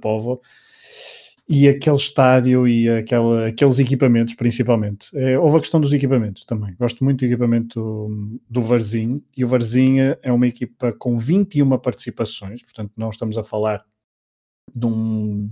[1.49, 5.15] e aquele estádio e aquela, aqueles equipamentos, principalmente.
[5.17, 6.75] É, houve a questão dos equipamentos também.
[6.79, 11.79] Gosto muito do equipamento do, do Varzim, e o Varzim é uma equipa com 21
[11.79, 13.85] participações, portanto, não estamos a falar
[14.75, 15.51] de, um,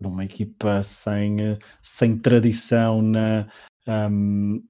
[0.00, 1.36] de uma equipa sem,
[1.80, 3.48] sem tradição na,
[3.88, 4.62] um,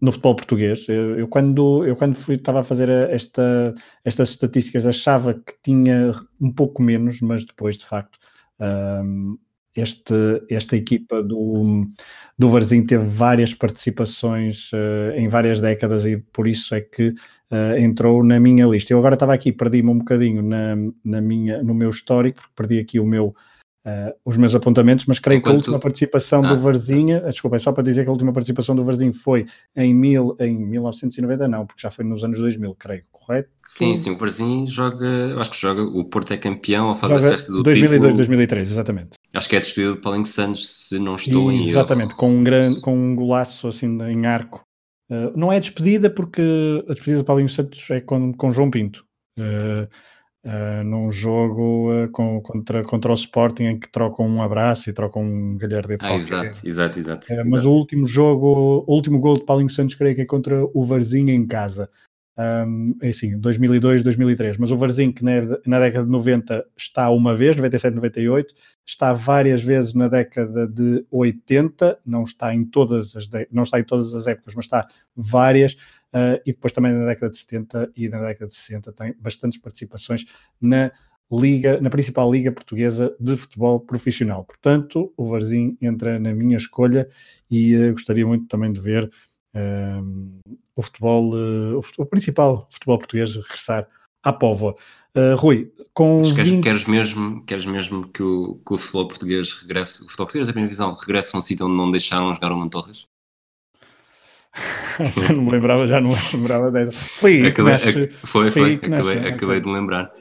[0.00, 0.88] no futebol português.
[0.88, 6.14] Eu, eu, quando, eu quando fui, estava a fazer esta, estas estatísticas achava que tinha
[6.40, 8.18] um pouco menos, mas depois de facto
[8.60, 9.38] um,
[9.76, 10.14] este,
[10.50, 11.86] esta equipa do,
[12.36, 17.78] do Varzim teve várias participações uh, em várias décadas e por isso é que uh,
[17.78, 18.92] entrou na minha lista.
[18.92, 22.98] Eu agora estava aqui, perdi-me um bocadinho na, na minha, no meu histórico, perdi aqui
[22.98, 23.34] o meu,
[23.86, 25.52] uh, os meus apontamentos, mas creio Enquanto...
[25.52, 26.54] que a última participação ah.
[26.54, 29.94] do Varzinha, desculpa, é só para dizer que a última participação do Varzinho foi em,
[29.94, 33.48] mil, em 1990, não, porque já foi nos anos 2000, creio, correto?
[33.64, 37.26] Sim, sim, o Varzinho joga, acho que joga, o Porto é campeão ou faz joga
[37.26, 38.16] a festa do 2002, título.
[38.16, 39.10] 2003, exatamente.
[39.32, 42.42] Acho que é despedido de Paulinho Santos, se não estou e, em Exatamente, com um,
[42.42, 44.64] grande, com um golaço assim em arco
[45.10, 46.40] Uh, não é despedida porque
[46.88, 49.04] a despedida de Paulinho Santos é com, com João Pinto.
[49.36, 49.88] Uh,
[50.44, 55.22] uh, num jogo com, contra, contra o Sporting em que trocam um abraço e trocam
[55.22, 59.70] um galhardete ah, exato, exato, exato, Mas o último jogo, o último gol de Paulinho
[59.70, 61.88] Santos creio que é contra o Varzinho em casa.
[62.38, 67.10] Um, é assim, 2002, 2003, mas o Varzim que na, na, década de 90 está
[67.10, 68.54] uma vez, 97, 98,
[68.86, 73.84] está várias vezes na década de 80, não está em todas as, não está em
[73.84, 78.08] todas as épocas, mas está várias, uh, e depois também na década de 70 e
[78.08, 80.24] na década de 60 tem bastantes participações
[80.60, 80.92] na
[81.30, 84.44] liga, na principal liga portuguesa de futebol profissional.
[84.44, 87.08] Portanto, o Varzim entra na minha escolha
[87.50, 89.10] e uh, gostaria muito também de ver
[90.80, 93.86] o futebol, uh, o, futebol, o, principal futebol português regressar
[94.22, 94.74] à Póvoa.
[95.14, 96.20] Uh, Rui, com.
[96.20, 96.62] Mas queres, 20...
[96.62, 100.52] queres, mesmo, queres mesmo que o, que o futebol português regresse, o futebol português da
[100.52, 103.06] primeira visão, regresse a um sítio onde não deixaram jogar o Mantorras?
[105.16, 106.92] já não me lembrava, já não lembrava dessa.
[106.92, 110.12] Foi acabei, nasce, foi, foi, foi acabei, acabei, acabei, de lembrar.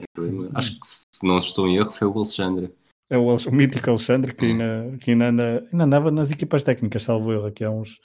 [0.54, 2.72] Acho que se não estou em erro foi o Alexandre.
[3.10, 7.04] É o, o mítico Alexandre que, ainda, que ainda, anda, ainda andava nas equipas técnicas,
[7.04, 8.00] salvo erro, aqui há uns,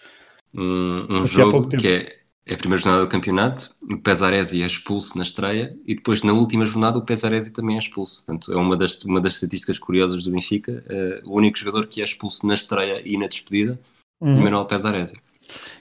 [0.55, 5.17] um, um jogo que é, é, a primeira jornada do campeonato, o Pesaresi é expulso
[5.17, 8.23] na estreia e depois na última jornada o Pesaresi também é expulso.
[8.25, 10.85] Portanto, é uma das, uma das estatísticas curiosas do Benfica.
[10.87, 13.81] Uh, o único jogador que é expulso na estreia e na despedida,
[14.21, 14.43] uhum.
[14.43, 15.17] Manuel Pesaresi.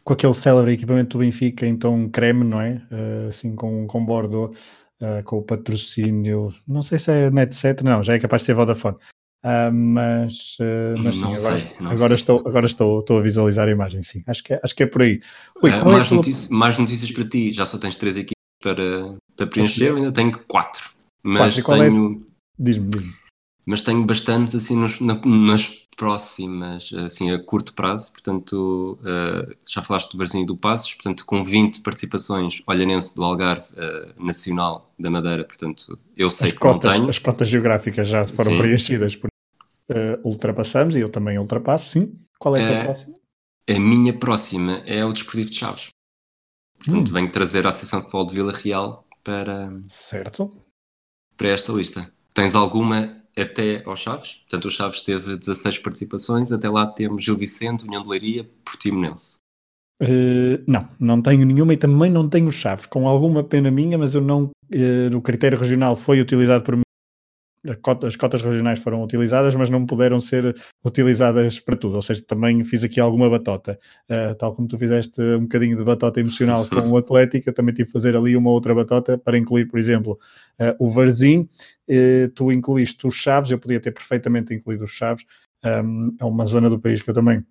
[0.03, 2.81] Com aquele célebre equipamento do Benfica, então creme, não é?
[2.91, 4.53] Uh, assim com, com bordo
[5.01, 8.53] uh, com o patrocínio, não sei se é Net7, não, já é capaz de ser
[8.53, 8.97] Vodafone.
[9.43, 13.71] Uh, mas, uh, mas sim, agora, sei, agora estou, agora estou, estou a visualizar a
[13.71, 14.23] imagem, sim.
[14.25, 15.19] Acho que é, acho que é por aí.
[15.61, 19.15] Ui, uh, mais, é notícias, mais, notícias para ti, já só tens três equipes para,
[19.35, 20.91] para preencher, eu ainda tenho quatro.
[21.21, 22.25] Mas quatro, é tenho.
[22.25, 22.33] É...
[22.57, 23.13] Diz-me, diz-me.
[23.65, 28.97] Mas tenho bastantes assim nos, na, nas próximas, assim a curto prazo, portanto,
[29.65, 33.63] já falaste do Varzinho do Passos, portanto, com 20 participações, Olhanense do Algarve
[34.17, 37.09] Nacional da Madeira, portanto, eu sei as que cotas, não tenho.
[37.09, 38.57] As cotas geográficas já foram sim.
[38.57, 39.29] preenchidas, por,
[39.93, 42.13] uh, ultrapassamos e eu também ultrapasso, sim.
[42.39, 43.13] Qual é a tua próxima?
[43.69, 45.89] A minha próxima é o Desportivo de Chaves.
[46.77, 47.13] Portanto, hum.
[47.13, 50.51] venho trazer a Associação de Futebol de Vila Real para, certo.
[51.37, 52.11] para esta lista.
[52.33, 54.41] Tens alguma até aos Chaves.
[54.41, 59.37] Portanto, o Chaves teve 16 participações, até lá temos Gil Vicente, União de Leiria, Portimonense.
[60.01, 64.13] Uh, não, não tenho nenhuma e também não tenho Chaves, com alguma pena minha, mas
[64.13, 66.83] eu não, uh, no critério regional foi utilizado por mim
[67.65, 71.95] as cotas regionais foram utilizadas, mas não puderam ser utilizadas para tudo.
[71.95, 73.79] Ou seja, também fiz aqui alguma batota.
[74.09, 77.73] Uh, tal como tu fizeste um bocadinho de batota emocional com o Atlético, eu também
[77.73, 80.19] tive que fazer ali uma outra batota para incluir, por exemplo,
[80.59, 81.47] uh, o Varzim.
[81.87, 85.25] Uh, tu incluíste os Chaves, eu podia ter perfeitamente incluído os Chaves.
[85.63, 87.45] Um, é uma zona do país que eu também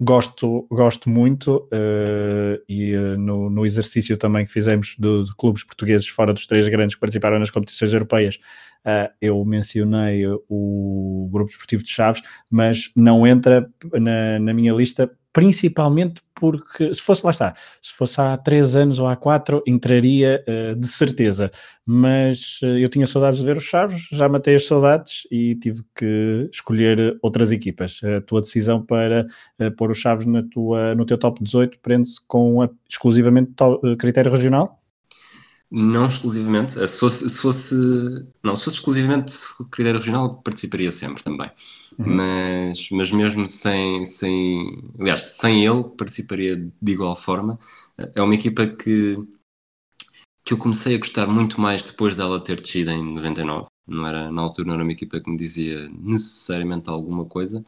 [0.00, 5.64] gosto, gosto muito uh, e uh, no, no, exercício também que fizemos de, de, clubes
[5.64, 8.36] portugueses fora dos três grandes que participaram nas competições europeias,
[8.84, 15.10] uh, eu mencionei o Grupo Esportivo de Chaves, mas não entra na, na minha lista
[15.34, 20.44] principalmente porque, se fosse, lá está, se fosse há três anos ou há quatro, entraria
[20.48, 21.50] uh, de certeza,
[21.84, 25.82] mas uh, eu tinha saudades de ver os Chaves, já matei as saudades e tive
[25.94, 28.00] que escolher outras equipas.
[28.04, 29.26] A tua decisão para
[29.60, 33.80] uh, pôr os Chaves na tua, no teu top 18 prende-se com a, exclusivamente to,
[33.98, 34.83] critério regional?
[35.76, 37.74] Não exclusivamente, se fosse, se fosse,
[38.44, 39.34] não, se fosse exclusivamente
[39.72, 41.50] critério regional, participaria sempre também.
[41.98, 42.14] Uhum.
[42.14, 47.58] Mas, mas mesmo sem, sem, aliás, sem ele, participaria de igual forma.
[48.14, 49.16] É uma equipa que,
[50.44, 53.66] que eu comecei a gostar muito mais depois dela ter descido em 99.
[53.84, 57.64] Não era, na altura não era uma equipa que me dizia necessariamente alguma coisa,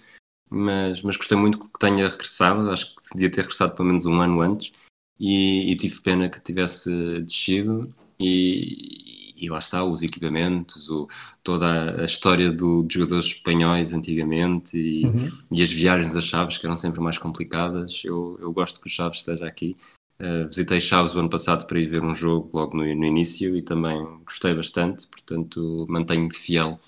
[0.48, 2.70] mas, mas gostei muito que tenha regressado.
[2.70, 4.70] Acho que devia ter regressado pelo menos um ano antes
[5.18, 11.08] e, e tive pena que tivesse descido e, e lá está, os equipamentos, o,
[11.42, 15.30] toda a história do, dos jogadores espanhóis antigamente e, uhum.
[15.50, 18.02] e, as viagens a Chaves que eram sempre mais complicadas.
[18.04, 19.76] Eu, eu gosto que o Chaves esteja aqui.
[20.18, 23.54] Uh, visitei Chaves o ano passado para ir ver um jogo logo no, no início
[23.54, 26.80] e também gostei bastante, portanto mantenho-me fiel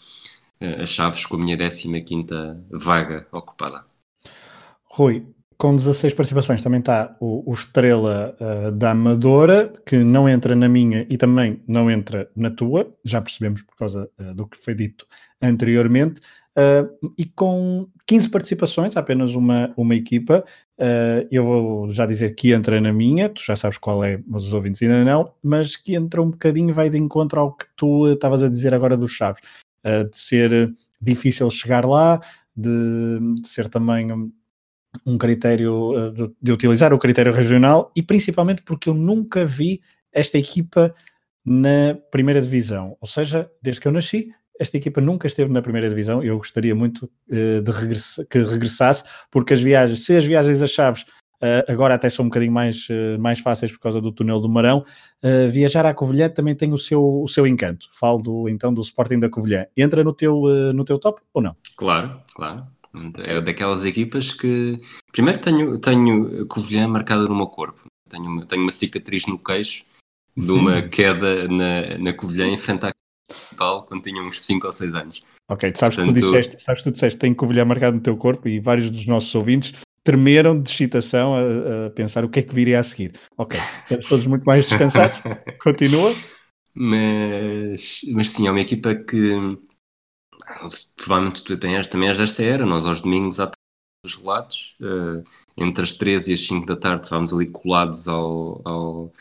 [0.63, 1.85] uh, a Chaves com a minha 15
[2.71, 3.85] vaga ocupada.
[4.85, 5.27] Rui,
[5.59, 6.63] com 16 participações.
[6.63, 11.61] Também está o, o Estrela uh, da Amadora, que não entra na minha e também
[11.67, 15.05] não entra na tua, já percebemos por causa uh, do que foi dito
[15.43, 16.21] anteriormente,
[16.57, 20.45] uh, e com 15 participações, apenas uma, uma equipa,
[21.29, 24.55] eu vou já dizer que entra na minha, tu já sabes qual é, mas os
[24.55, 28.45] ouvintes ainda não, mas que entra um bocadinho, vai de encontro ao que tu estavas
[28.45, 29.43] a dizer agora dos Chaves,
[29.85, 32.21] de ser difícil chegar lá,
[32.57, 34.31] de, de ser também
[35.05, 39.81] um critério eh, de, de, utilizar o critério regional e principalmente porque eu nunca vi
[40.13, 40.95] esta equipa
[41.45, 45.89] na primeira divisão, ou seja, desde que eu nasci, esta equipa nunca esteve na primeira
[45.89, 46.23] divisão.
[46.23, 50.67] Eu gostaria muito uh, de regress que regressasse, porque as viagens, se as viagens a
[50.67, 54.41] Chaves uh, agora até são um bocadinho mais, uh, mais fáceis por causa do túnel
[54.41, 54.85] do Marão,
[55.51, 57.89] viajar à Covilhã também tem o seu, o seu encanto.
[57.93, 59.67] Falo do, então do Sporting da Covilhã.
[59.77, 61.57] Entra no teu, no teu top ou não?
[61.77, 62.67] Claro, claro.
[63.19, 64.77] É daquelas equipas que.
[65.13, 67.81] Primeiro tenho, tenho Covilhã marcada no meu corpo.
[68.09, 69.85] Tenho uma, tenho uma cicatriz no queixo
[70.37, 72.93] de uma queda na, na Covilhã em frente à
[73.29, 75.23] capital quando tinha uns 5 ou 6 anos.
[75.51, 78.03] Ok, tu sabes Portanto, que tu disseste, sabes que tu disseste tem Covilhã marcado no
[78.03, 79.73] teu corpo e vários dos nossos ouvintes
[80.05, 83.13] tremeram de excitação a, a pensar o que é que viria a seguir.
[83.37, 85.21] Ok, estamos todos muito mais descansados.
[85.63, 86.15] Continua.
[86.75, 89.59] Mas, mas sim, é uma equipa que
[90.97, 93.51] provavelmente tu também és, também és desta era, nós aos domingos há
[94.05, 95.25] os relatos, uh,
[95.57, 99.13] entre as 13 e as 5 da tarde estávamos ali colados ao, ao,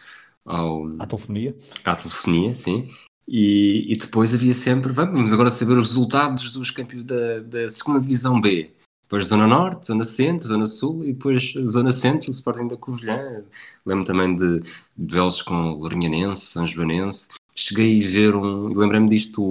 [0.45, 1.55] ao, à telefonia.
[1.83, 2.89] À telefonia, sim.
[3.27, 7.99] E, e, depois havia sempre, vamos agora saber os resultados dos campeões da, da segunda
[7.99, 8.73] divisão B.
[9.03, 13.43] Depois Zona Norte, Zona Centro, Zona Sul e depois Zona Centro, o Sporting da Covilhã.
[13.85, 14.61] Lembro também de
[14.95, 18.67] duelos com Lourinhanense, São Joanense cheguei a ver um.
[18.67, 19.41] Lembrei-me disto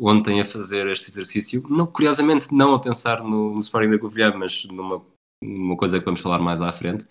[0.00, 1.62] ontem a fazer este exercício.
[1.68, 5.02] Não, curiosamente, não a pensar no, no Sporting da Covilhã, mas numa,
[5.42, 7.06] numa coisa que vamos falar mais à frente.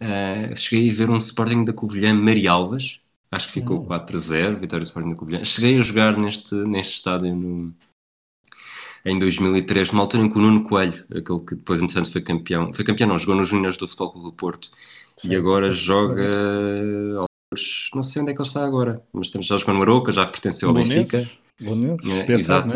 [0.00, 4.86] Uh, cheguei a ver um Sporting da Covilhã Marialvas, Acho que ficou 4-0, vitória do
[4.86, 5.44] Sporting da Covilhã.
[5.44, 7.74] Cheguei a jogar neste, neste estádio no,
[9.04, 12.72] em 2003, numa altura em que o Nuno Coelho, aquele que depois, entretanto, foi campeão,
[12.72, 14.70] foi campeão, não, jogou nos Júniores do Futebol Clube do Porto
[15.16, 17.27] Sim, e agora joga.
[17.94, 20.68] Não sei onde é que ele está agora, mas já jogou no Aroca, já pertenceu
[20.68, 21.28] ao Benfica.
[21.60, 22.74] É, exato.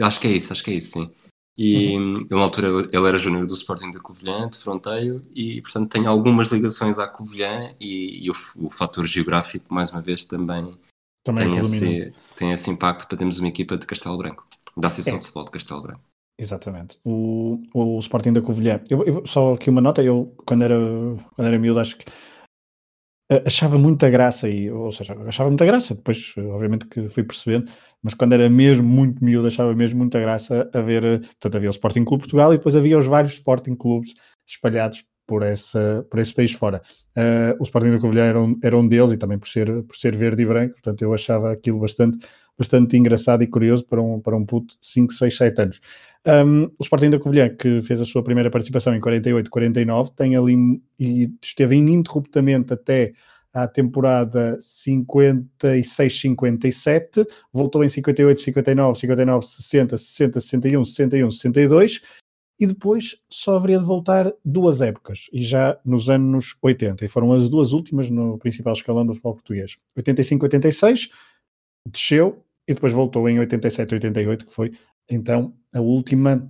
[0.00, 1.10] Acho que é isso, acho que é isso, sim.
[1.56, 2.26] E uhum.
[2.30, 6.52] na altura ele era júnior do Sporting da Covilhã, de Fronteio, e portanto tem algumas
[6.52, 10.78] ligações à Covilhã e, e o, o fator geográfico, mais uma vez, também,
[11.24, 15.16] também tem, esse, tem esse impacto para termos uma equipa de Castelo Branco, da Associação
[15.16, 15.18] é.
[15.18, 16.00] de Futebol de Castelo Branco.
[16.40, 17.00] Exatamente.
[17.04, 20.76] O, o Sporting da Covilhã, eu, eu, só aqui uma nota, eu quando era,
[21.34, 22.04] quando era miúdo acho que
[23.46, 27.70] achava muita graça, e, ou seja, achava muita graça, depois obviamente que fui percebendo,
[28.02, 31.72] mas quando era mesmo muito miúdo achava mesmo muita graça a ver, portanto havia o
[31.72, 34.14] Sporting Clube Portugal e depois havia os vários Sporting Clubes
[34.46, 36.80] espalhados por, essa, por esse país fora.
[37.16, 39.94] Uh, o Sporting da Covilhã era um, era um deles e também por ser, por
[39.94, 42.18] ser verde e branco, portanto eu achava aquilo bastante,
[42.58, 45.80] bastante engraçado e curioso para um, para um puto de 5, 6, 7 anos.
[46.26, 50.36] Um, o Sporting da Covilhã, que fez a sua primeira participação em 48, 49, tem
[50.36, 53.12] ali e esteve ininterruptamente até
[53.52, 62.02] à temporada 56-57, voltou em 58, 59, 59, 60, 60, 61, 61, 62
[62.60, 67.32] e depois só haveria de voltar duas épocas, e já nos anos 80, e foram
[67.32, 69.76] as duas últimas no principal escalão do futebol português.
[69.96, 71.08] 85-86,
[71.86, 74.72] desceu, e depois voltou em 87-88, que foi
[75.10, 76.46] então a última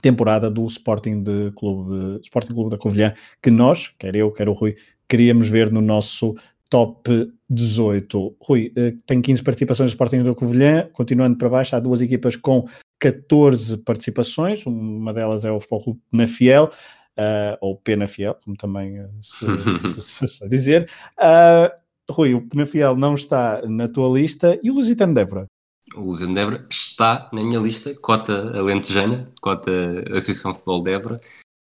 [0.00, 4.52] temporada do Sporting, de Clube, Sporting Clube da Covilhã, que nós, quer eu, quer o
[4.52, 4.74] Rui,
[5.06, 6.34] queríamos ver no nosso
[6.70, 8.36] top 18.
[8.40, 12.34] Rui, eh, tem 15 participações do Sporting da Covilhã, continuando para baixo, há duas equipas
[12.34, 12.66] com
[12.98, 16.70] 14 participações, uma delas é o Futebol Clube na Fiel,
[17.18, 19.44] uh, ou Pena Fiel, como também eh, se,
[19.92, 20.88] se, se, se dizer.
[21.18, 21.81] Uh,
[22.12, 25.46] Rui, o Penafiel não está na tua lista e o Lusitano Débora?
[25.94, 29.70] O Lusitano Débora está na minha lista, cota alentejana, cota
[30.10, 31.20] Associação de Futebol Débora.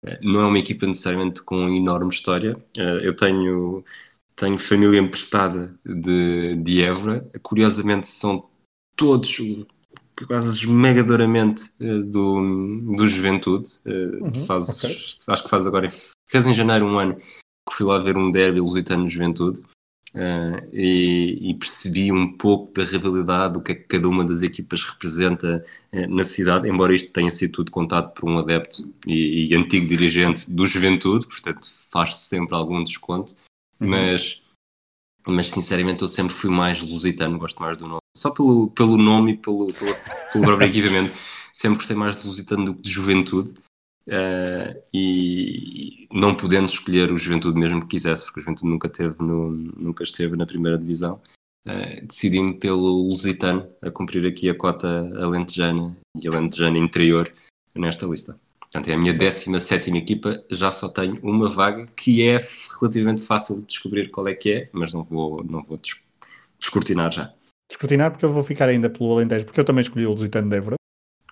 [0.05, 2.57] Eh, não é uma equipa necessariamente com enorme história.
[2.77, 3.83] Eh, eu tenho,
[4.35, 7.27] tenho família emprestada de, de Évora.
[7.41, 8.47] Curiosamente, são
[8.95, 9.41] todos,
[10.27, 13.69] quase esmagadoramente, eh, do, do Juventude.
[13.85, 14.95] Uhum, faz, okay.
[15.27, 15.91] Acho que faz agora,
[16.27, 19.63] fez em janeiro um ano que fui lá ver um derby lusitano-juventude.
[20.13, 24.43] Uh, e, e, percebi um pouco da rivalidade, o que é que cada uma das
[24.43, 29.51] equipas representa uh, na cidade, embora isto tenha sido tudo contado por um adepto e,
[29.51, 33.33] e antigo dirigente do Juventude, portanto faz-se sempre algum desconto,
[33.79, 33.87] uhum.
[33.89, 34.43] mas,
[35.25, 39.31] mas sinceramente eu sempre fui mais lusitano, gosto mais do nome, só pelo, pelo nome
[39.31, 39.95] e pelo, pelo,
[40.31, 41.11] pelo próprio equipamento,
[41.51, 43.55] sempre gostei mais de lusitano do que de juventude.
[44.07, 49.15] Uh, e não podendo escolher o Juventude mesmo que quisesse, porque o Juventude nunca, teve
[49.19, 51.21] no, nunca esteve na primeira divisão,
[51.65, 54.87] uh, decidi-me pelo Lusitano a cumprir aqui a cota
[55.17, 57.31] alentejana e alentejana interior
[57.73, 58.37] nesta lista.
[58.59, 62.43] Portanto, é a minha 17 equipa, já só tenho uma vaga que é
[62.79, 65.79] relativamente fácil de descobrir qual é que é, mas não vou, não vou
[66.59, 67.31] descortinar já.
[67.69, 70.57] Descortinar porque eu vou ficar ainda pelo Alentejo, porque eu também escolhi o Lusitano de
[70.57, 70.75] Évora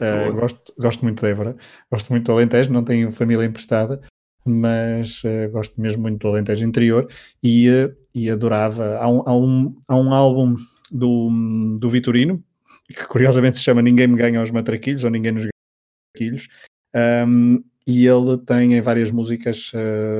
[0.02, 1.56] Uh, gosto, gosto muito de Évora,
[1.92, 4.02] gosto muito do Alentejo, não tenho família emprestada,
[4.44, 7.08] mas uh, gosto mesmo muito do Alentejo interior
[7.44, 8.98] e, uh, e adorava.
[8.98, 10.56] Há um, há, um, há um álbum
[10.92, 11.30] do,
[11.80, 12.44] do Vitorino
[12.88, 16.48] que curiosamente se chama Ninguém Me Ganha aos Matraquilhos ou Ninguém Nos Ganha aos Matraquilhos.
[17.28, 19.72] Um, e ele tem em várias músicas,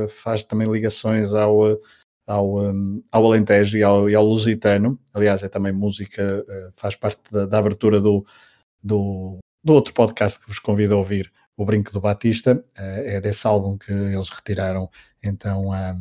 [0.10, 1.80] faz também ligações ao,
[2.26, 5.00] ao, um, ao Alentejo e ao, e ao Lusitano.
[5.14, 6.44] Aliás, é também música,
[6.76, 8.26] faz parte da, da abertura do,
[8.84, 13.22] do, do outro podcast que vos convido a ouvir, O Brinco do Batista, eh, é
[13.22, 14.90] desse álbum que eles retiraram
[15.22, 15.94] então a,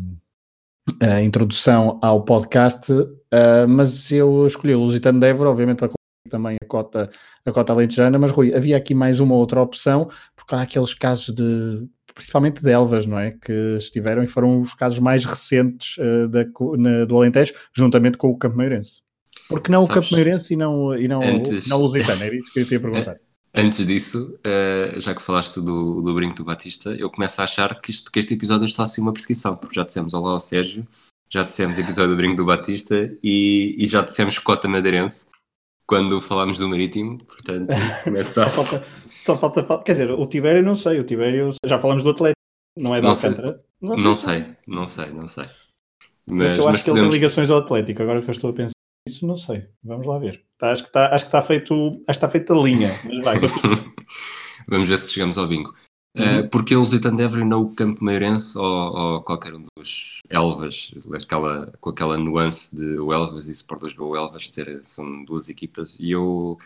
[1.01, 2.93] a introdução ao podcast,
[3.31, 5.91] eh, mas eu escolhi o Lusitano de Évora, obviamente para
[6.29, 7.11] também a cota,
[7.45, 11.35] a cota alentejana, mas Rui, havia aqui mais uma outra opção, porque há aqueles casos
[11.35, 13.33] de principalmente de Elvas, não é?
[13.33, 16.45] Que estiveram e foram os casos mais recentes uh, da,
[16.77, 19.01] na, do Alentejo, juntamente com o Campo Meirense.
[19.49, 21.67] Porque não Sabes, o Campo Meirense e não, e não, antes...
[21.67, 22.23] não o Lusitano?
[22.23, 23.17] Era isso que eu te ia perguntar.
[23.53, 27.81] Antes disso, uh, já que falaste do, do Brinco do Batista, eu começo a achar
[27.81, 30.41] que, isto, que este episódio está a ser uma perseguição, porque já dissemos olá ao
[30.41, 30.87] Sérgio,
[31.29, 35.27] já dissemos episódio do Brinco do Batista e, e já dissemos cota madeirense
[35.85, 37.75] quando falámos do Marítimo, portanto
[38.05, 38.49] começa a...
[38.49, 38.87] só, falta,
[39.21, 42.41] só falta, quer dizer, o Tibério não sei, o Tibério, já falamos do Atlético,
[42.79, 43.65] não é da Alcântara?
[43.81, 45.47] Não, sei, não sei, não sei.
[46.31, 47.01] Mas, eu acho que podemos...
[47.01, 48.80] ele tem ligações ao Atlético, agora que eu estou a pensar.
[49.09, 49.67] Isso não sei.
[49.83, 50.45] Vamos lá ver.
[50.59, 52.91] Tá, acho que está tá feito, acho que está feita a linha.
[53.05, 53.37] Mas vai,
[54.69, 55.75] Vamos ver se chegamos ao bingo.
[56.17, 56.41] Uhum.
[56.41, 59.65] Uh, porque o Lusitano de Évora e não o Campo Meirense ou, ou, qualquer um
[59.77, 65.25] dos Elvas, aquela, com aquela nuance de o Elvas e Sport Lisboa Elvas, ser, são
[65.25, 66.59] duas equipas, e eu,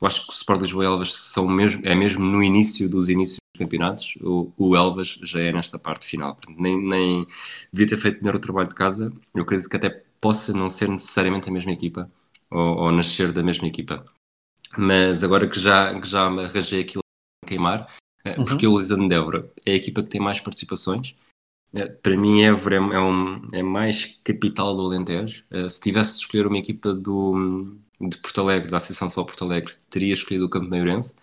[0.00, 3.38] eu acho que o Sport Lisboa Elvas são mesmo, é mesmo no início dos inícios
[3.52, 7.26] dos campeonatos, o, o Elvas já é nesta parte final, Portanto, nem, nem
[7.72, 10.88] devia ter feito melhor o trabalho de casa, eu acredito que até possa não ser
[10.88, 12.10] necessariamente a mesma equipa,
[12.50, 14.02] ou, ou nascer da mesma equipa,
[14.74, 17.02] mas agora que já, que já arranjei aquilo
[17.44, 17.94] a queimar,
[18.24, 18.46] eh, uhum.
[18.46, 21.14] porque o Lisandro de Évora é a equipa que tem mais participações.
[21.74, 25.44] Eh, para mim, Évora é, é, um, é mais capital do Alentejo.
[25.50, 29.26] Eh, se tivesse de escolher uma equipa do, de Porto Alegre, da Associação de Futebol
[29.26, 31.16] Porto Alegre, teria escolhido o Campo Maiorense.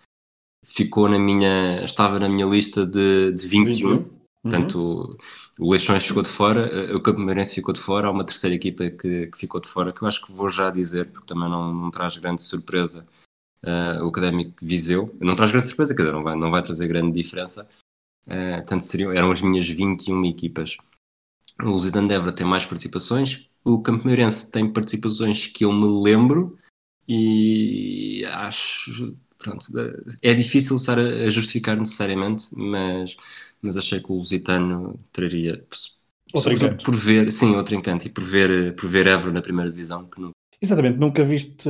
[0.64, 3.90] Ficou na minha, estava na minha lista de, de 21.
[3.90, 4.10] Uhum.
[4.44, 5.18] Portanto,
[5.58, 8.90] o Leixões ficou de fora, o Campo Meirense ficou de fora, há uma terceira equipa
[8.90, 11.72] que, que, ficou de fora, que eu acho que vou já dizer, porque também não,
[11.72, 13.06] não traz grande surpresa
[13.64, 15.14] uh, o Académico Viseu.
[15.20, 17.68] Não traz grande surpresa, quer dizer, não vai, não vai trazer grande diferença.
[18.26, 20.76] Uh, tanto seriam, eram as minhas 21 equipas.
[21.60, 23.48] O Lusitano de Évora tem mais participações.
[23.64, 26.58] O Campo Meirense tem participações que eu me lembro
[27.08, 29.16] e acho.
[29.38, 29.66] Pronto,
[30.22, 33.16] é difícil estar a justificar necessariamente, mas,
[33.62, 35.64] mas achei que o Lusitano traria.
[36.34, 36.84] Outro encanto.
[36.84, 38.06] Por ver, sim, outro encanto.
[38.06, 40.04] E por ver, por ver Évora na primeira divisão.
[40.06, 40.30] Que não...
[40.60, 41.68] Exatamente, nunca viste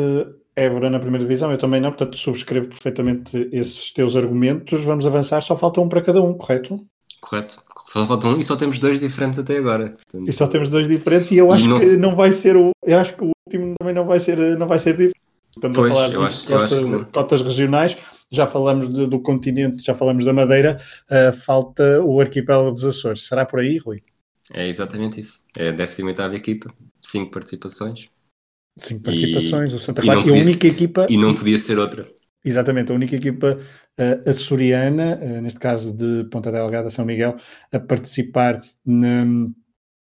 [0.55, 4.85] Évora na primeira divisão, eu também não, portanto subscrevo perfeitamente esses teus argumentos.
[4.85, 6.85] Vamos avançar, só falta um para cada um, correto?
[7.21, 7.59] Correto.
[7.89, 9.91] Só falta um e só temos dois diferentes até agora.
[9.91, 10.29] Portanto...
[10.29, 11.97] E só temos dois diferentes e eu acho e não que se...
[11.99, 12.71] não vai ser o.
[12.85, 15.21] Eu acho que o último também não vai ser, não vai ser diferente.
[15.55, 17.97] Estamos pois, a falar de acho, cotas, cotas, regionais,
[18.33, 20.81] já falamos de, do continente, já falamos da Madeira,
[21.11, 23.27] uh, falta o arquipélago dos Açores.
[23.27, 24.03] Será por aí, Rui?
[24.53, 25.45] É exatamente isso.
[25.57, 28.09] É a 18 equipa, cinco participações.
[28.79, 31.07] Cinco participações, e, o Santa Clara é a única equipa.
[31.09, 32.09] E não podia ser outra.
[32.45, 33.61] Exatamente, a única equipa
[34.01, 37.37] uh, açoriana, uh, neste caso de Ponta Delgada, São Miguel,
[37.71, 39.25] a participar na,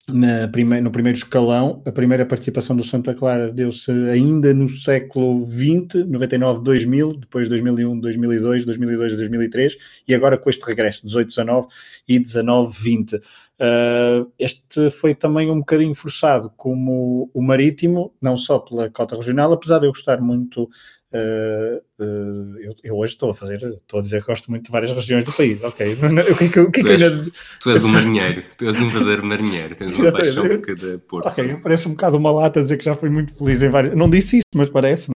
[0.09, 1.83] na prime no primeiro escalão.
[1.87, 8.01] A primeira participação do Santa Clara deu-se ainda no século XX, 99, 2000, depois 2001,
[8.01, 9.77] 2002, 2002, 2003
[10.09, 11.69] e agora com este regresso, 18, 19
[12.09, 13.17] e 19, 20.
[13.17, 19.53] Uh, este foi também um bocadinho forçado como o Marítimo, não só pela cota regional,
[19.53, 20.69] apesar de eu gostar muito.
[21.15, 21.83] Uh,
[22.59, 25.25] eu, eu, hoje estou a fazer, estou a dizer que gosto muito de várias regiões
[25.25, 25.97] do país, ok?
[26.33, 27.31] O que, que, que, tu, és, ainda...
[27.61, 31.29] tu és um marinheiro, tu és um verdadeiro marinheiro, tens uma paixão por cada porto.
[31.29, 33.95] Ok, parece um bocado uma lata dizer que já fui muito feliz em várias.
[33.95, 35.11] Não disse isso, mas parece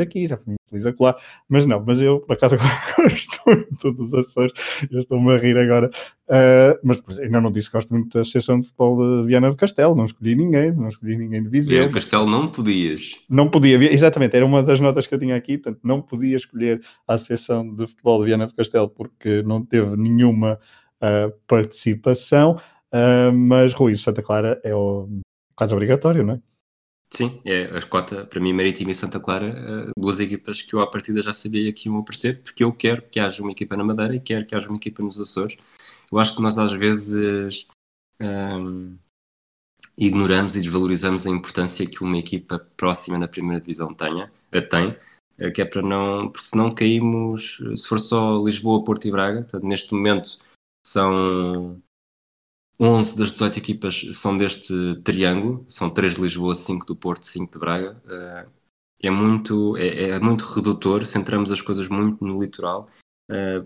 [0.00, 1.16] aqui, já fui muito feliz acolá,
[1.48, 2.56] mas não, mas eu por acaso
[2.96, 4.52] gosto muito dos Açores,
[4.90, 5.90] eu estou-me a rir agora,
[6.28, 9.56] uh, mas ainda não disse que gosto muito da Associação de Futebol de Viana do
[9.56, 11.86] Castelo, não escolhi ninguém, não escolhi ninguém de Viseu.
[11.86, 13.16] Do Castelo não podias.
[13.28, 16.80] Não podia, exatamente, era uma das notas que eu tinha aqui, portanto não podia escolher
[17.06, 20.58] a Associação de Futebol de Viana do Castelo porque não teve nenhuma
[21.02, 22.56] uh, participação,
[22.92, 25.08] uh, mas Rui, Santa Clara é o,
[25.54, 26.53] quase obrigatório, não é?
[27.16, 30.80] Sim, é a cota, para mim, Marítimo e Santa Clara, eh, duas equipas que eu
[30.80, 33.84] à partida já sabia que iam aparecer, porque eu quero que haja uma equipa na
[33.84, 35.56] Madeira e quero que haja uma equipa nos Açores.
[36.10, 37.68] Eu acho que nós às vezes
[38.20, 38.96] hum,
[39.96, 44.32] ignoramos e desvalorizamos a importância que uma equipa próxima na primeira divisão tenha,
[44.68, 44.96] tem,
[45.38, 49.42] eh, que é para não, porque senão caímos, se for só Lisboa, Porto e Braga,
[49.42, 50.36] portanto, neste momento
[50.84, 51.80] são
[52.78, 57.52] 11 das 18 equipas são deste triângulo, são 3 de Lisboa, 5 do Porto, 5
[57.52, 58.02] de Braga.
[58.08, 58.46] Eh,
[59.04, 62.88] é muito, é, é, muito redutor, centramos as coisas muito no litoral.
[63.30, 63.64] Eh,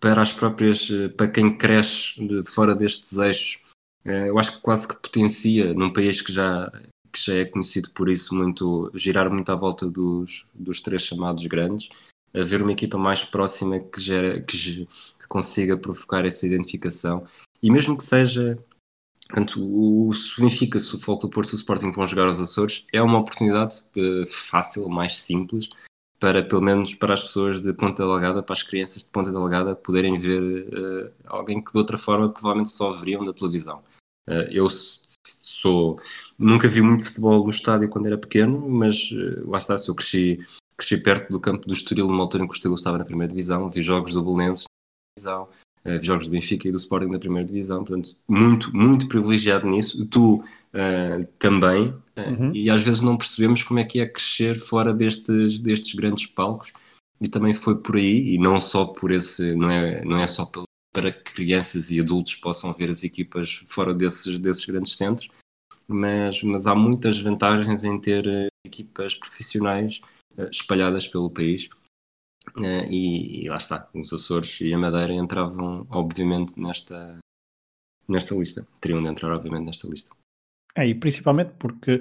[0.00, 3.62] para as próprias, eh, para quem cresce de fora destes eixos,
[4.04, 6.72] eu acho que quase que potencia num país que já,
[7.12, 11.46] que já é conhecido por isso muito, girar muito à volta dos, dos três chamados
[11.46, 11.90] grandes,
[12.32, 17.26] haver uma equipa mais próxima que, gera, que, que consiga provocar essa identificação
[17.62, 18.58] e mesmo que seja
[19.30, 22.40] Portanto, o, se o Benfica, se o Futebol Porto e o Sporting vão jogar aos
[22.40, 25.68] Açores, é uma oportunidade uh, fácil, mais simples,
[26.18, 29.76] para, pelo menos, para as pessoas de Ponta Delgada, para as crianças de Ponta Delgada,
[29.76, 33.84] poderem ver uh, alguém que de outra forma provavelmente só veriam da televisão.
[34.28, 36.00] Uh, eu sou...
[36.36, 39.10] Nunca vi muito futebol no estádio quando era pequeno, mas
[39.44, 40.44] lá está, eu cresci,
[40.76, 43.28] cresci perto do campo do Estoril, numa altura em que o Estoril estava na primeira
[43.28, 45.48] divisão, vi jogos do Belenenses na divisão,
[45.84, 50.04] uh, jogos do Benfica e do Sporting na primeira divisão, portanto, muito, muito privilegiado nisso.
[50.06, 52.54] Tu uh, também, uh, uhum.
[52.54, 56.72] e às vezes não percebemos como é que é crescer fora destes, destes grandes palcos,
[57.20, 60.46] e também foi por aí, e não só por esse, não é, não é só
[60.46, 65.28] pelo, para que crianças e adultos possam ver as equipas fora desses, desses grandes centros,
[65.86, 70.00] mas, mas há muitas vantagens em ter equipas profissionais
[70.50, 71.68] espalhadas pelo país
[72.58, 77.18] e, e, lá está, os Açores e a Madeira entravam, obviamente, nesta,
[78.08, 78.66] nesta lista.
[78.80, 80.14] Teriam de entrar, obviamente, nesta lista.
[80.76, 82.00] É, e principalmente porque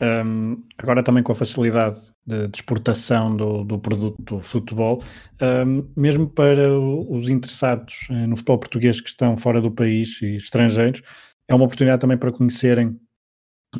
[0.00, 5.02] um, agora também com a facilidade de, de exportação do, do, produto do futebol,
[5.42, 10.36] um, mesmo para os interessados eh, no futebol português que estão fora do país e
[10.36, 11.02] estrangeiros,
[11.48, 12.98] é uma oportunidade também para conhecerem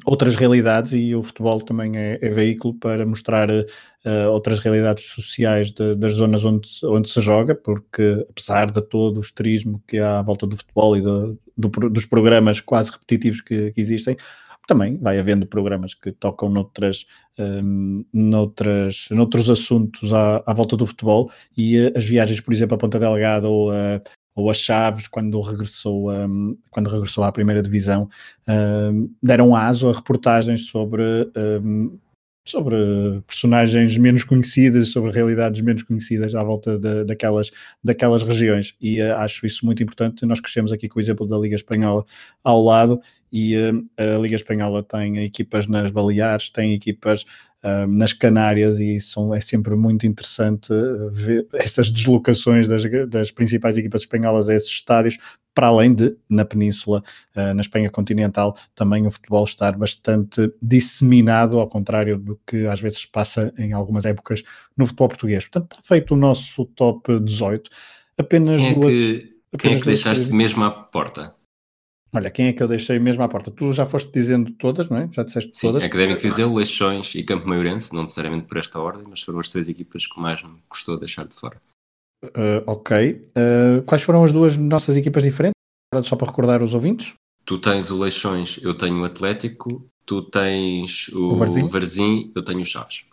[0.05, 5.72] outras realidades e o futebol também é, é veículo para mostrar uh, outras realidades sociais
[5.72, 10.20] de, das zonas onde, onde se joga, porque apesar de todo o esterismo que há
[10.20, 14.16] à volta do futebol e do, do, dos programas quase repetitivos que, que, existem,
[14.66, 17.05] também vai havendo programas que tocam noutras,
[17.36, 22.76] um, noutras, noutros assuntos à, à volta do futebol e uh, as viagens, por exemplo,
[22.76, 24.01] a Ponta Delgada ou a,
[24.35, 28.09] ou as Chaves, quando regressou, um, quando regressou à primeira divisão,
[28.49, 31.03] um, deram aso a reportagens sobre,
[31.37, 31.99] um,
[32.47, 32.76] sobre
[33.26, 37.51] personagens menos conhecidas, sobre realidades menos conhecidas à volta de, daquelas,
[37.83, 38.74] daquelas regiões.
[38.81, 40.24] E uh, acho isso muito importante.
[40.24, 42.05] Nós crescemos aqui com o exemplo da Liga Espanhola
[42.43, 43.01] ao lado,
[43.33, 47.24] e uh, a Liga Espanhola tem equipas nas Baleares, tem equipas
[47.89, 53.77] nas Canárias e são, é sempre muito interessante eh, ver essas deslocações das, das principais
[53.77, 55.19] equipas espanholas a esses estádios,
[55.55, 57.03] para além de, na Península,
[57.37, 62.81] uh, na Espanha continental, também o futebol estar bastante disseminado, ao contrário do que às
[62.81, 64.43] vezes passa em algumas épocas
[64.77, 65.49] no futebol português.
[65.49, 67.69] Portanto, está feito o nosso top 18.
[68.17, 68.93] Apenas quem é duas.
[68.93, 71.35] Que, quem é que deixaste mesmo à porta?
[72.13, 73.51] Olha, quem é que eu deixei mesmo à porta?
[73.53, 75.09] Tu já foste dizendo todas, não é?
[75.13, 75.85] Já disseste Sim, todas?
[75.85, 79.69] Académico Viseu, Leixões e Campo Maiorense, não necessariamente por esta ordem, mas foram as três
[79.69, 81.57] equipas que mais me custou deixar de fora.
[82.25, 83.23] Uh, ok.
[83.29, 85.55] Uh, quais foram as duas nossas equipas diferentes?
[86.03, 87.15] Só para recordar os ouvintes.
[87.45, 91.69] Tu tens o Leixões, eu tenho o Atlético, tu tens o, o Varzim.
[91.69, 93.05] Varzim, eu tenho o Chaves.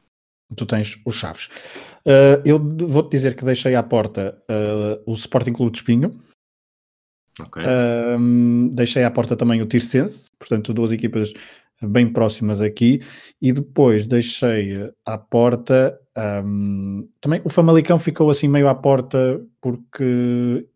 [0.55, 1.49] Tu tens o Chaves.
[2.05, 4.37] Uh, eu vou-te dizer que deixei à porta
[5.05, 6.19] o Sporting Clube de Espinho,
[7.39, 7.63] Okay.
[8.17, 11.33] Um, deixei à porta também o Tirsense, portanto, duas equipas
[11.81, 13.01] bem próximas aqui,
[13.41, 15.99] e depois deixei à porta
[16.43, 20.67] um, também o Famalicão ficou assim meio à porta porque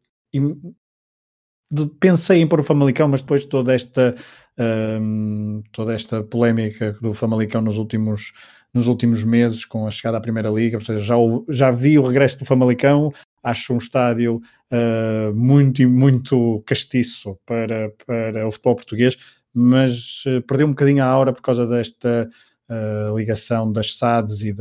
[2.00, 4.16] pensei em pôr o Famalicão, mas depois toda esta
[4.60, 8.34] um, toda esta polémica do Famalicão nos últimos
[8.74, 11.16] nos últimos meses com a chegada à Primeira Liga, ou seja, já,
[11.50, 13.12] já vi o regresso do Famalicão,
[13.44, 19.18] acho um estádio uh, muito, muito castiço para, para o futebol português,
[19.54, 22.30] mas uh, perdeu um bocadinho a aura por causa desta
[22.70, 24.54] uh, ligação das SADs e,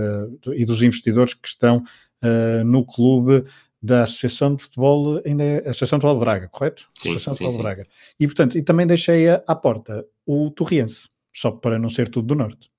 [0.54, 1.82] e, dos investidores que estão
[2.66, 3.46] no clube
[3.82, 6.90] da Associação de Futebol, ainda é Associação de Futebol de Braga, correto?
[6.94, 7.86] Sim, Associação de Futebol de Braga.
[8.20, 12.34] E portanto, e também deixei à porta o Torriense, só para não ser tudo do
[12.34, 12.69] Norte.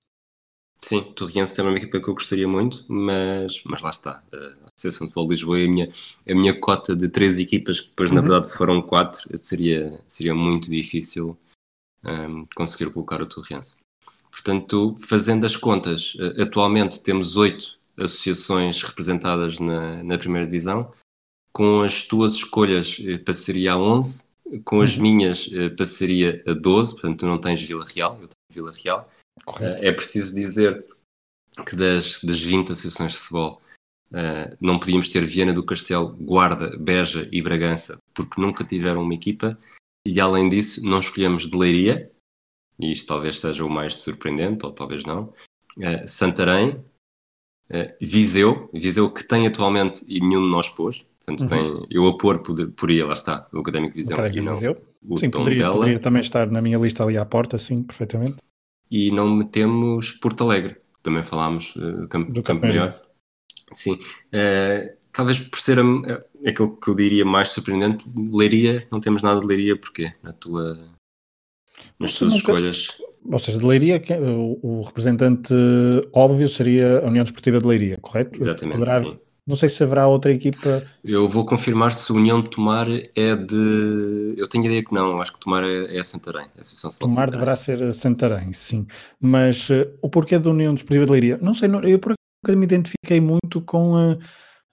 [0.83, 4.23] Sim, Torriense também é uma equipa que eu gostaria muito, mas, mas lá está.
[4.33, 5.91] A Associação de Futebol de Lisboa é a minha,
[6.27, 8.15] a minha cota de três equipas, que depois uhum.
[8.15, 11.37] na verdade foram quatro, seria, seria muito difícil
[12.03, 13.75] um, conseguir colocar o Torriense.
[14.31, 20.91] Portanto, fazendo as contas, eh, atualmente temos oito associações representadas na, na primeira divisão,
[21.53, 24.25] com as tuas escolhas eh, passaria a 11,
[24.63, 25.01] com as uhum.
[25.01, 29.11] minhas eh, passaria a 12, portanto tu não tens Vila Real, eu tenho Vila Real,
[29.45, 29.83] Correto.
[29.83, 30.85] É preciso dizer
[31.65, 33.61] que das, das 20 associações de futebol
[34.11, 39.13] uh, não podíamos ter Viana do Castelo, Guarda, Beja e Bragança porque nunca tiveram uma
[39.13, 39.57] equipa
[40.05, 42.11] e além disso não escolhemos de Leiria,
[42.79, 45.33] e isto talvez seja o mais surpreendente, ou talvez não,
[45.77, 46.83] uh, Santarém,
[47.69, 51.47] uh, Viseu, Viseu que tem atualmente e nenhum de nós pôs, portanto uhum.
[51.47, 52.41] tem, eu a pôr
[52.89, 54.81] aí, lá está, o Académico Viseu o Académico e não Viseu.
[55.07, 58.37] o sim, poderia, poderia também estar na minha lista ali à porta, sim, perfeitamente
[58.91, 62.93] e não metemos Porto Alegre, também falámos uh, campo, do Campo Maior.
[63.71, 66.03] Sim, uh, talvez por ser uh,
[66.45, 70.13] aquilo que eu diria mais surpreendente, Leiria, não temos nada de Leiria, porquê?
[70.21, 70.77] Na tua,
[71.97, 72.51] nas tuas nunca...
[72.51, 73.01] escolhas.
[73.23, 75.53] Ou seja, de Leiria, o, o representante
[76.11, 78.39] óbvio seria a União Desportiva de Leiria, correto?
[78.41, 79.03] Exatamente, Poderá...
[79.03, 79.19] sim.
[79.45, 80.85] Não sei se haverá outra equipa.
[81.03, 84.35] Eu vou confirmar se a União de Tomar é de.
[84.37, 86.45] Eu tenho ideia que não, acho que Tomar é, é a Santarém.
[86.55, 87.31] A Associação de Tomar Santarém.
[87.31, 88.85] deverá ser a Santarém, sim.
[89.19, 91.39] Mas uh, o porquê da União Desportiva de Leiria?
[91.41, 92.13] Não sei, não, eu por
[92.43, 94.13] acaso me identifiquei muito com, a,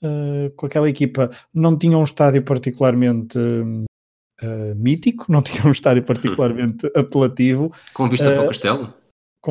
[0.07, 1.31] uh, com aquela equipa.
[1.53, 3.39] Não tinha um estádio particularmente.
[3.39, 7.73] Uh, mítico, não tinha um estádio particularmente apelativo.
[7.95, 8.95] Com vista para o castelo?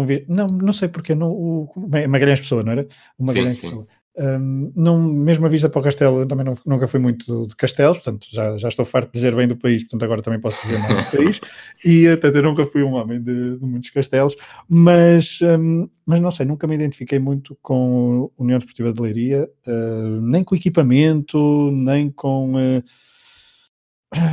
[0.05, 0.25] Vi...
[0.29, 1.73] Não, não sei porque, não, o
[2.07, 2.87] Magalhães Pessoa, não era?
[3.17, 3.83] O Magalhães sim, Pessoa.
[3.83, 3.96] Sim.
[4.19, 7.55] Um, não, mesmo a vista para o castelo, eu também não, nunca fui muito de
[7.55, 10.59] castelos, portanto já, já estou farto de dizer bem do país, portanto agora também posso
[10.63, 11.39] dizer mal do país,
[11.85, 14.35] e portanto eu nunca fui um homem de, de muitos castelos,
[14.67, 19.47] mas, um, mas não sei, nunca me identifiquei muito com a União Desportiva de Leiria,
[19.67, 22.53] uh, nem com equipamento, nem com...
[22.55, 22.83] Uh,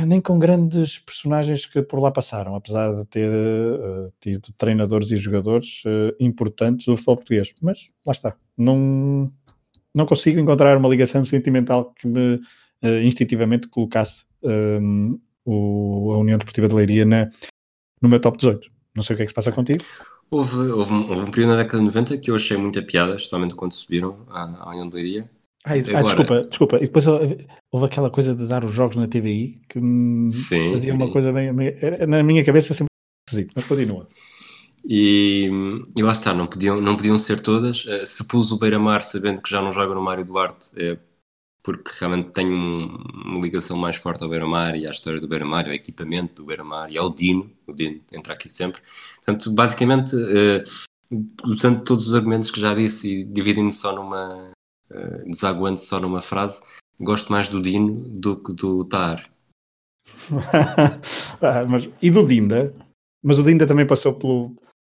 [0.07, 5.17] nem com grandes personagens que por lá passaram, apesar de ter uh, tido treinadores e
[5.17, 7.53] jogadores uh, importantes do futebol português.
[7.61, 9.29] Mas lá está, não,
[9.95, 16.37] não consigo encontrar uma ligação sentimental que me uh, instintivamente colocasse um, o, a União
[16.37, 17.29] Desportiva de Leiria na,
[18.01, 18.69] no meu top 18.
[18.93, 19.83] Não sei o que é que se passa contigo.
[20.29, 23.15] Houve, houve, um, houve um período na década de 90 que eu achei muita piada,
[23.15, 25.29] especialmente quando subiram à, à União de Leiria.
[25.63, 25.97] Ah, Agora...
[25.97, 26.77] ah, desculpa, desculpa.
[26.77, 29.79] E depois houve aquela coisa de dar os jogos na TVI que
[30.29, 30.97] sim, fazia sim.
[30.97, 31.51] uma coisa bem.
[32.07, 32.91] Na minha cabeça sempre
[33.27, 34.07] esquisito, mas continua.
[34.87, 35.49] E,
[35.95, 37.85] e, lá está, não podiam, não podiam ser todas.
[37.87, 40.97] Eh, se pus o Beira-Mar sabendo que já não joga no Mário Duarte, é
[41.63, 45.73] porque realmente tenho uma ligação mais forte ao Beira-Mar e à história do Beira-Mar, ao
[45.73, 47.49] equipamento do Beira-Mar e ao Dino.
[47.65, 48.79] O Dino entra aqui sempre.
[49.15, 50.63] Portanto, basicamente, uh,
[51.43, 54.51] usando todos os argumentos que já disse e dividindo só numa.
[54.91, 56.61] Uh, desaguando só numa frase,
[56.99, 59.27] gosto mais do Dino do que do Tar.
[61.41, 62.71] ah, mas, e do Dinda?
[63.23, 64.55] Mas o Dinda também passou pelo,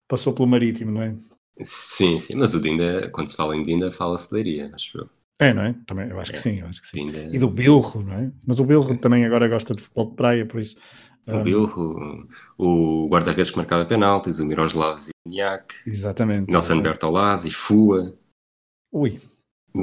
[0.08, 1.16] passou pelo Marítimo, não é?
[1.62, 5.10] Sim, sim, mas o Dinda, quando se fala em Dinda, fala-se de Leiria, acho eu.
[5.40, 5.76] É, não é?
[5.86, 6.34] Também, eu acho é.
[6.34, 7.06] que sim, eu acho que sim.
[7.06, 7.36] Dinda...
[7.36, 8.32] E do Bilro, não é?
[8.46, 10.76] Mas o Bilro também agora gosta de futebol de praia, por isso.
[11.28, 11.44] O um...
[11.44, 15.76] Bilro, o guarda-redes que marcava penaltis, o Miroslav Ziniak.
[15.88, 16.52] Exatamente.
[16.52, 18.16] Nelson Bertolazzi, Fua.
[18.92, 19.20] Ui.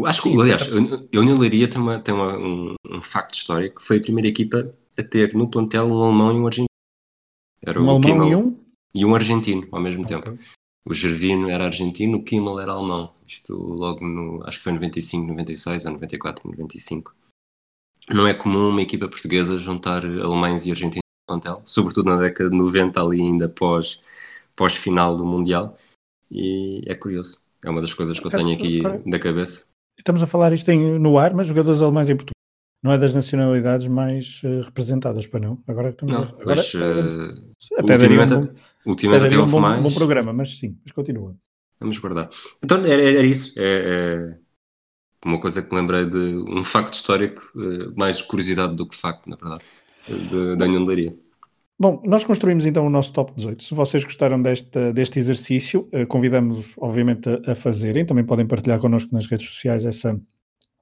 [0.06, 3.82] Acho que, sim, aliás, a União Leiria tem, uma, tem uma, um, um facto histórico.
[3.82, 6.66] Foi a primeira equipa a ter no plantel um alemão e um argentino.
[7.62, 8.61] Era um alemão Kimmel, e um?
[8.94, 10.20] E um argentino ao mesmo okay.
[10.20, 10.38] tempo.
[10.84, 13.12] O Gervino era argentino, o Kimmel era alemão.
[13.26, 14.42] Isto logo no.
[14.46, 17.14] Acho que foi 95, 96 ou 94, 95.
[18.10, 22.50] Não é comum uma equipa portuguesa juntar alemães e argentinos no plantel, sobretudo na década
[22.50, 24.00] de 90, ali ainda pós,
[24.56, 25.78] pós final do Mundial.
[26.30, 27.40] E é curioso.
[27.64, 29.64] É uma das coisas que eu tenho aqui da cabeça.
[29.96, 32.41] Estamos a falar isto em, no ar, mas jogadores alemães em Portugal
[32.82, 35.62] não é das nacionalidades mais uh, representadas, para não?
[35.68, 38.54] Agora estamos não, a, agora, mas, uh, até ultimamente, um bom,
[38.86, 39.82] ultimamente até houve um bom, mais.
[39.82, 41.36] bom programa, mas sim, mas continua.
[41.78, 42.28] Vamos guardar.
[42.62, 43.54] Então era, era isso.
[43.56, 44.38] É, é,
[45.24, 49.28] uma coisa que me lembrei de um facto histórico, uh, mais curiosidade do que facto,
[49.28, 49.62] na verdade,
[50.58, 51.14] da União de
[51.78, 53.62] Bom, nós construímos então o nosso top 18.
[53.62, 58.04] Se vocês gostaram deste, deste exercício, convidamos-vos, obviamente, a, a, fazerem.
[58.04, 60.20] Também podem partilhar connosco nas redes sociais essa.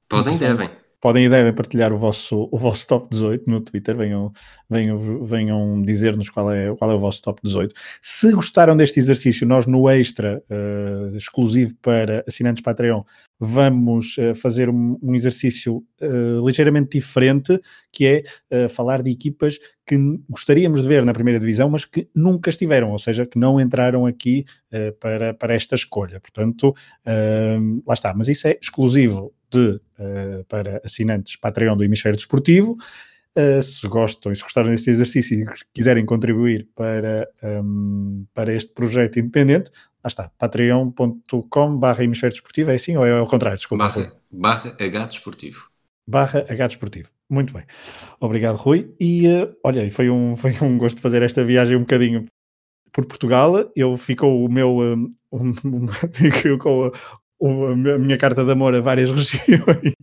[0.08, 0.70] Podem, devem
[1.00, 4.32] podem e devem partilhar o vosso, o vosso top 18 no Twitter, venham,
[4.68, 7.74] venham, venham dizer-nos qual é, qual é o vosso top 18.
[8.02, 13.02] Se gostaram deste exercício, nós no extra, uh, exclusivo para assinantes Patreon,
[13.38, 17.58] vamos uh, fazer um, um exercício uh, ligeiramente diferente,
[17.90, 18.22] que é
[18.68, 19.96] falar de equipas que
[20.28, 24.06] gostaríamos de ver na primeira divisão, mas que nunca estiveram, ou seja, que não entraram
[24.06, 24.44] aqui
[25.00, 26.20] para, para esta escolha.
[26.20, 26.72] Portanto,
[27.84, 32.76] lá está, mas isso é exclusivo de, uh, para assinantes Patreon do Hemisfério Desportivo.
[33.36, 38.72] Uh, se gostam e se gostaram deste exercício e quiserem contribuir para, um, para este
[38.72, 39.70] projeto independente,
[40.02, 43.56] lá está, patreon.com barra hemisfério desportivo, é assim ou é ao contrário?
[43.56, 43.84] Desculpa.
[43.84, 45.70] Barra, barra H desportivo.
[46.06, 47.08] Barra H desportivo.
[47.28, 47.62] Muito bem.
[48.18, 48.92] Obrigado, Rui.
[48.98, 52.26] E uh, olha, foi um, foi um gosto fazer esta viagem um bocadinho
[52.92, 53.70] por Portugal.
[53.76, 55.88] Eu ficou o meu um, um,
[56.32, 56.92] ficou
[57.42, 59.94] a minha carta de amor a várias regiões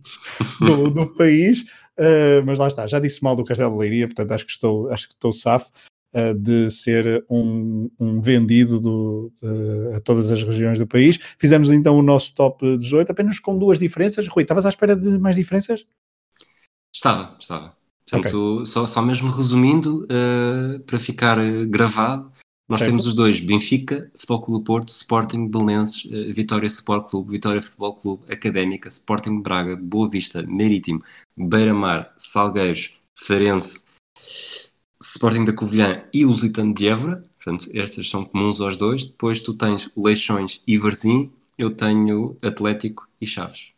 [0.60, 1.62] do, do país,
[1.98, 4.90] uh, mas lá está, já disse mal do Castelo de Leiria, portanto acho que estou,
[4.90, 5.70] acho que estou safo
[6.14, 11.18] uh, de ser um, um vendido do, uh, a todas as regiões do país.
[11.38, 14.26] Fizemos então o nosso top 18, apenas com duas diferenças.
[14.26, 15.84] Rui, estavas à espera de mais diferenças?
[16.92, 17.76] Estava, estava.
[18.10, 18.66] Portanto, okay.
[18.66, 20.06] só, só mesmo resumindo,
[20.86, 21.36] para ficar
[21.66, 22.32] gravado,
[22.68, 22.90] nós certo.
[22.90, 27.94] temos os dois, Benfica, Futebol Clube Porto, Sporting, Belenenses, eh, Vitória Sport Clube, Vitória Futebol
[27.94, 31.02] Clube, Académica, Sporting Braga, Boa Vista, Marítimo,
[31.34, 33.86] Beira-Mar, Salgueiros, Farense,
[35.00, 37.22] Sporting da Covilhã e Lusitano de Évora.
[37.42, 39.04] Portanto, estas são comuns aos dois.
[39.04, 43.68] Depois tu tens Leixões e Varzim, eu tenho Atlético e Chaves.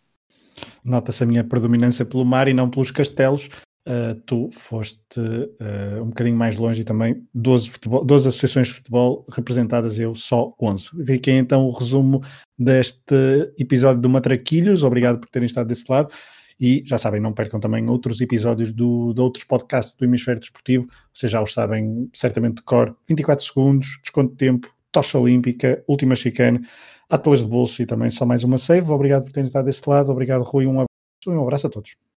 [0.84, 3.48] Nota-se a minha predominância pelo mar e não pelos castelos,
[3.88, 8.74] Uh, tu foste uh, um bocadinho mais longe e também 12, futebol, 12 associações de
[8.74, 10.90] futebol representadas, eu só 11.
[11.06, 12.22] Fiquei então o resumo
[12.58, 13.14] deste
[13.58, 14.84] episódio do Matraquilhos.
[14.84, 16.12] Obrigado por terem estado desse lado.
[16.60, 20.86] E já sabem, não percam também outros episódios do, de outros podcasts do Hemisfério Desportivo.
[21.12, 22.94] Vocês já os sabem certamente de cor.
[23.08, 26.60] 24 segundos, desconto de tempo, Tocha Olímpica, Última Chicane,
[27.08, 28.90] Atlas de Bolso e também só mais uma save.
[28.90, 30.12] Obrigado por terem estado desse lado.
[30.12, 30.66] Obrigado, Rui.
[30.66, 32.09] Um abraço, um abraço a todos.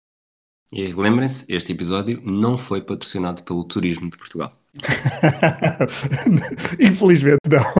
[0.73, 4.51] E lembrem-se, este episódio não foi patrocinado pelo Turismo de Portugal.
[6.81, 7.75] Infelizmente não.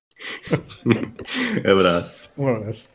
[1.71, 2.31] abraço.
[2.37, 2.89] Um abraço.